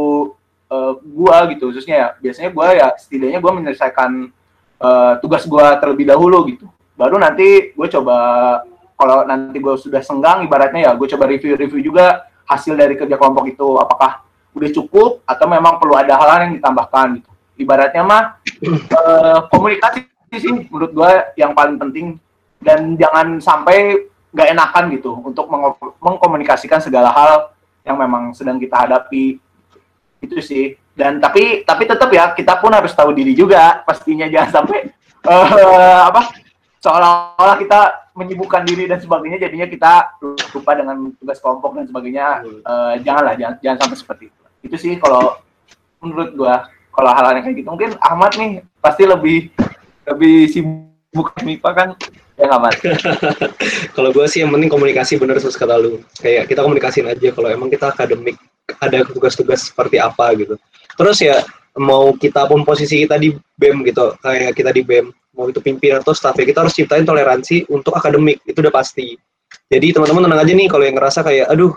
eh, 0.72 0.92
gua 1.12 1.36
gitu 1.52 1.70
khususnya 1.70 1.96
ya 1.96 2.08
biasanya 2.18 2.50
gua 2.56 2.66
ya 2.72 2.88
setidaknya 2.96 3.38
gua 3.38 3.52
menyelesaikan 3.52 4.10
eh, 4.80 5.12
tugas 5.20 5.44
gua 5.44 5.76
terlebih 5.76 6.08
dahulu 6.08 6.48
gitu. 6.48 6.66
Baru 6.96 7.20
nanti 7.20 7.76
gue 7.76 7.88
coba 7.92 8.16
kalau 8.96 9.28
nanti 9.28 9.60
gue 9.60 9.76
sudah 9.76 10.00
senggang 10.00 10.48
ibaratnya 10.48 10.88
ya 10.88 10.92
gue 10.96 11.04
coba 11.04 11.28
review-review 11.28 11.92
juga 11.92 12.24
hasil 12.46 12.78
dari 12.78 12.94
kerja 12.94 13.18
kelompok 13.18 13.44
itu 13.50 13.66
apakah 13.76 14.22
udah 14.56 14.70
cukup 14.72 15.20
atau 15.28 15.46
memang 15.50 15.76
perlu 15.76 15.98
ada 15.98 16.16
hal 16.16 16.48
yang 16.48 16.56
ditambahkan 16.56 17.20
gitu. 17.20 17.30
Ibaratnya 17.60 18.02
mah 18.06 18.40
eh, 18.64 19.38
komunikasi 19.52 20.08
sih 20.32 20.52
menurut 20.72 20.92
gue 20.96 21.12
yang 21.36 21.52
paling 21.52 21.76
penting. 21.76 22.16
Dan 22.56 22.96
jangan 22.96 23.36
sampai 23.36 24.08
nggak 24.32 24.48
enakan 24.56 24.84
gitu 24.96 25.12
untuk 25.20 25.46
mengo- 25.52 25.96
mengkomunikasikan 26.00 26.80
segala 26.80 27.12
hal 27.12 27.52
yang 27.84 28.00
memang 28.00 28.32
sedang 28.32 28.56
kita 28.56 28.88
hadapi. 28.88 29.36
Itu 30.24 30.40
sih. 30.40 30.72
Dan 30.96 31.20
tapi 31.20 31.60
tapi 31.68 31.84
tetap 31.84 32.08
ya 32.08 32.32
kita 32.32 32.56
pun 32.56 32.72
harus 32.72 32.96
tahu 32.96 33.12
diri 33.12 33.36
juga 33.36 33.84
pastinya. 33.84 34.24
Jangan 34.24 34.50
sampai 34.62 34.88
eh, 35.28 36.00
apa 36.00 36.32
seolah-olah 36.80 37.56
kita 37.60 37.80
menyibukkan 38.16 38.64
diri 38.64 38.88
dan 38.88 38.98
sebagainya 38.98 39.44
jadinya 39.44 39.68
kita 39.68 39.92
lupa 40.56 40.72
dengan 40.72 41.12
tugas 41.20 41.38
kelompok 41.38 41.76
dan 41.76 41.84
sebagainya. 41.84 42.26
Eh, 42.48 42.94
janganlah 43.04 43.36
jangan 43.36 43.56
jangan 43.60 43.78
sampai 43.84 43.98
seperti 44.00 44.24
itu. 44.32 44.42
Itu 44.64 44.76
sih 44.80 44.92
kalau 44.96 45.36
menurut 46.00 46.30
gua 46.32 46.54
kalau 46.96 47.12
hal-hal 47.12 47.36
yang 47.36 47.44
kayak 47.44 47.56
gitu. 47.60 47.68
Mungkin 47.68 47.90
Ahmad 48.00 48.32
nih 48.40 48.64
pasti 48.80 49.04
lebih 49.04 49.52
lebih 50.08 50.36
sibuk 50.48 51.36
MIPA 51.44 51.70
kan? 51.76 51.88
Ya 52.40 52.48
nggak 52.48 52.60
Ahmad? 52.60 52.74
Kalau 53.96 54.12
gue 54.12 54.28
sih 54.28 54.44
yang 54.44 54.52
penting 54.52 54.68
komunikasi 54.68 55.16
bener 55.16 55.40
sus 55.40 55.56
kata 55.56 55.80
lu. 55.80 56.04
Kayak 56.20 56.52
kita 56.52 56.60
komunikasiin 56.60 57.08
aja 57.08 57.32
kalau 57.32 57.48
emang 57.48 57.72
kita 57.72 57.88
akademik 57.88 58.36
ada 58.76 59.08
tugas-tugas 59.08 59.72
seperti 59.72 59.96
apa 59.96 60.36
gitu. 60.36 60.60
Terus 61.00 61.16
ya 61.24 61.40
mau 61.76 62.12
kita 62.16 62.48
pun 62.48 62.64
posisi 62.64 63.04
kita 63.04 63.20
di 63.20 63.36
BEM 63.56 63.84
gitu, 63.84 64.16
kayak 64.20 64.56
kita 64.56 64.72
di 64.72 64.82
BEM, 64.84 65.12
mau 65.36 65.46
itu 65.52 65.60
pimpinan 65.60 66.00
atau 66.00 66.16
staff 66.16 66.34
ya 66.34 66.48
kita 66.48 66.64
harus 66.64 66.74
ciptain 66.74 67.04
toleransi 67.04 67.68
untuk 67.68 67.92
akademik, 67.94 68.40
itu 68.48 68.58
udah 68.58 68.72
pasti. 68.72 69.14
Jadi 69.70 69.94
teman-teman 69.94 70.26
tenang 70.26 70.40
aja 70.42 70.52
nih 70.56 70.68
kalau 70.72 70.84
yang 70.88 70.96
ngerasa 70.96 71.20
kayak 71.22 71.46
aduh 71.52 71.72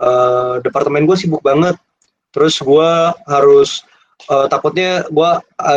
eh, 0.00 0.54
departemen 0.64 1.04
gue 1.04 1.16
sibuk 1.20 1.44
banget, 1.44 1.76
terus 2.32 2.58
gue 2.58 2.90
harus 3.28 3.84
eh, 4.26 4.46
takutnya 4.48 5.04
gue 5.06 5.30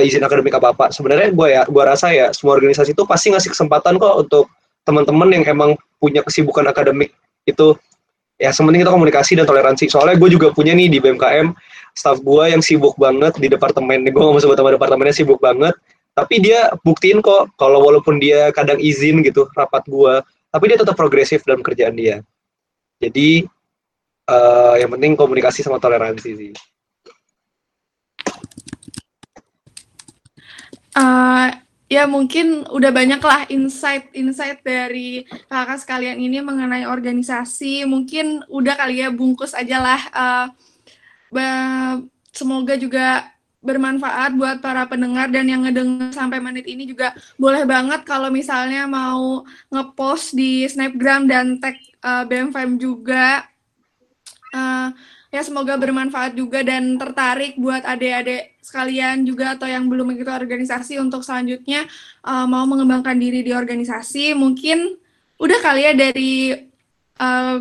izin 0.07 0.23
akademik 0.23 0.55
apa 0.55 0.73
apa. 0.73 0.85
Sebenarnya 0.95 1.29
gue 1.35 1.47
ya, 1.51 1.61
gue 1.67 1.83
rasa 1.83 2.15
ya 2.15 2.31
semua 2.31 2.55
organisasi 2.55 2.95
itu 2.95 3.03
pasti 3.03 3.35
ngasih 3.35 3.51
kesempatan 3.51 3.99
kok 3.99 4.15
untuk 4.23 4.47
teman-teman 4.87 5.27
yang 5.35 5.43
emang 5.43 5.75
punya 5.99 6.23
kesibukan 6.23 6.63
akademik 6.63 7.11
itu 7.43 7.75
ya 8.37 8.53
sementing 8.53 8.85
kita 8.85 8.93
komunikasi 8.93 9.33
dan 9.35 9.43
toleransi 9.49 9.89
soalnya 9.89 10.15
gue 10.15 10.29
juga 10.29 10.53
punya 10.53 10.71
nih 10.77 10.87
di 10.87 10.97
BMKM 11.01 11.51
staff 11.97 12.21
gue 12.21 12.43
yang 12.53 12.61
sibuk 12.61 12.93
banget 12.95 13.33
di 13.41 13.49
departemen 13.49 14.05
gue 14.05 14.13
nggak 14.13 14.33
mau 14.37 14.39
sebut 14.39 14.55
nama 14.55 14.77
departemennya 14.77 15.15
sibuk 15.17 15.41
banget 15.41 15.73
tapi 16.17 16.41
dia 16.41 16.73
buktiin 16.81 17.21
kok 17.21 17.53
kalau 17.53 17.85
walaupun 17.85 18.17
dia 18.17 18.49
kadang 18.49 18.81
izin 18.81 19.21
gitu 19.21 19.45
rapat 19.53 19.85
gue 19.85 20.25
tapi 20.49 20.63
dia 20.73 20.81
tetap 20.81 20.97
progresif 20.97 21.45
dalam 21.45 21.61
kerjaan 21.61 21.93
dia 21.93 22.25
jadi 22.97 23.45
eh, 24.27 24.73
yang 24.81 24.89
penting 24.97 25.13
komunikasi 25.13 25.61
sama 25.61 25.77
toleransi 25.77 26.31
sih. 26.33 26.53
Eh, 30.97 31.47
ya 31.87 32.03
mungkin 32.09 32.65
udah 32.67 32.89
banyak 32.89 33.21
lah 33.21 33.45
insight-insight 33.47 34.65
dari 34.65 35.23
kakak 35.45 35.79
sekalian 35.85 36.17
ini 36.17 36.41
mengenai 36.41 36.89
organisasi. 36.89 37.85
Mungkin 37.85 38.49
udah 38.49 38.73
kali 38.75 39.05
ya 39.05 39.13
bungkus 39.13 39.53
aja 39.53 39.77
lah. 39.77 40.01
Ba- 41.29 42.01
semoga 42.33 42.77
juga 42.77 43.29
bermanfaat 43.57 44.37
buat 44.37 44.57
para 44.61 44.85
pendengar 44.85 45.33
dan 45.33 45.49
yang 45.49 45.65
ngedenger 45.65 46.13
sampai 46.13 46.37
menit 46.37 46.69
ini 46.69 46.85
juga 46.85 47.11
boleh 47.41 47.65
banget 47.65 48.05
kalau 48.05 48.29
misalnya 48.29 48.85
mau 48.85 49.41
ngepost 49.73 50.37
di 50.37 50.63
Snapgram 50.69 51.25
dan 51.25 51.57
tag 51.57 51.75
eh, 51.81 52.23
BMFM 52.29 52.77
juga. 52.77 53.49
Eh, 54.53 54.89
ya 55.27 55.41
semoga 55.43 55.75
bermanfaat 55.75 56.37
juga 56.37 56.63
dan 56.63 56.95
tertarik 56.95 57.59
buat 57.59 57.83
adik-adik 57.83 58.55
sekalian 58.63 59.27
juga 59.27 59.59
atau 59.59 59.67
yang 59.67 59.91
belum 59.91 60.15
mengikuti 60.15 60.31
organisasi 60.31 61.01
untuk 61.01 61.25
selanjutnya 61.25 61.83
eh, 62.23 62.45
mau 62.45 62.63
mengembangkan 62.69 63.17
diri 63.17 63.41
di 63.41 63.51
organisasi 63.57 64.37
mungkin 64.37 64.95
udah 65.37 65.59
kali 65.61 65.81
ya 65.85 65.93
dari 65.93 66.33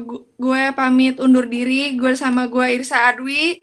gu- 0.00 0.24
gue 0.36 0.62
pamit 0.76 1.16
undur 1.20 1.48
diri 1.48 1.96
gue 1.96 2.12
sama 2.16 2.44
gue 2.48 2.76
Irsa 2.76 3.12
Adwi 3.12 3.60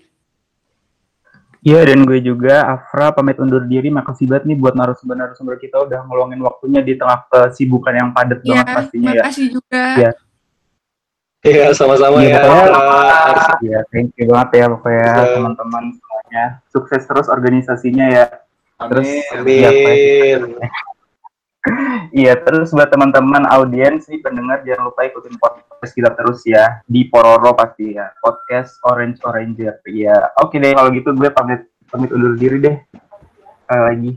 Iya, 1.64 1.80
dan 1.88 2.03
gue 2.03 2.20
juga, 2.20 2.68
Afra, 2.68 3.16
pamit 3.16 3.39
undur 3.39 3.64
diri. 3.64 3.88
Makasih 3.88 4.28
banget 4.28 4.51
nih 4.51 4.57
buat 4.59 4.76
narasumber-narasumber 4.76 5.55
kita 5.57 5.80
udah 5.80 6.03
ngeluangin 6.03 6.43
waktunya 6.43 6.84
di 6.84 6.99
tengah 6.99 7.24
kesibukan 7.26 7.95
yang 7.95 8.09
padat 8.11 8.43
ya 8.43 8.59
banget 8.59 8.68
pastinya 8.76 9.11
ya. 9.16 9.24
makasih 9.24 9.45
juga 9.47 9.84
Iya. 9.95 10.11
Iya, 11.43 11.66
sama-sama 11.72 12.20
Iya, 12.20 12.36
ya. 12.36 12.39
pokoknya- 12.39 12.72
Ars. 13.24 13.47
Iya, 13.59 13.80
thank 13.91 14.11
you 14.16 14.26
banget 14.28 14.49
ya 14.53 14.66
pokoknya 14.70 15.07
Iya. 15.07 15.24
teman-teman 15.36 15.84
semuanya. 15.95 16.45
Sukses 16.68 17.03
terus 17.03 17.28
organisasinya 17.28 18.05
ya. 18.07 18.26
Terus 18.84 19.07
Amin. 19.32 19.47
Iya. 19.47 19.70
Amin. 19.72 20.39
Iya, 22.14 22.36
terus 22.43 22.70
buat 22.76 22.91
teman-teman 22.91 23.47
audiens 23.47 24.05
nih 24.11 24.20
pendengar 24.20 24.61
jangan 24.68 24.91
lupa 24.91 25.07
ikutin 25.07 25.39
podcast 25.39 25.93
kita 25.95 26.11
terus 26.14 26.43
ya 26.43 26.84
di 26.86 27.07
Pororo 27.07 27.55
pasti 27.55 27.95
ya. 27.95 28.11
Podcast 28.20 28.78
Orange 28.84 29.24
Oranger. 29.24 29.80
Iya. 29.88 30.36
Oke 30.43 30.59
deh 30.59 30.76
kalau 30.76 30.91
gitu 30.91 31.16
gue 31.16 31.32
pamit 31.32 31.64
pamit 31.88 32.11
undur 32.11 32.36
diri 32.36 32.59
deh. 32.59 32.76
Sekali 33.64 33.82
lagi. 33.82 34.11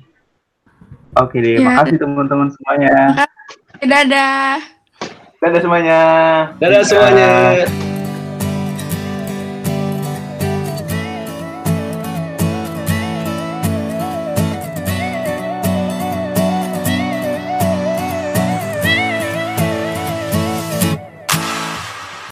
Oke 1.16 1.36
deh, 1.40 1.56
Iya. 1.62 1.66
makasih 1.72 1.96
teman-teman 2.02 2.48
semuanya. 2.52 2.94
dadah 3.80 4.60
Dadah 5.36 5.60
semuanya. 5.62 6.00
Dadah 6.58 6.82
semuanya. 6.82 7.85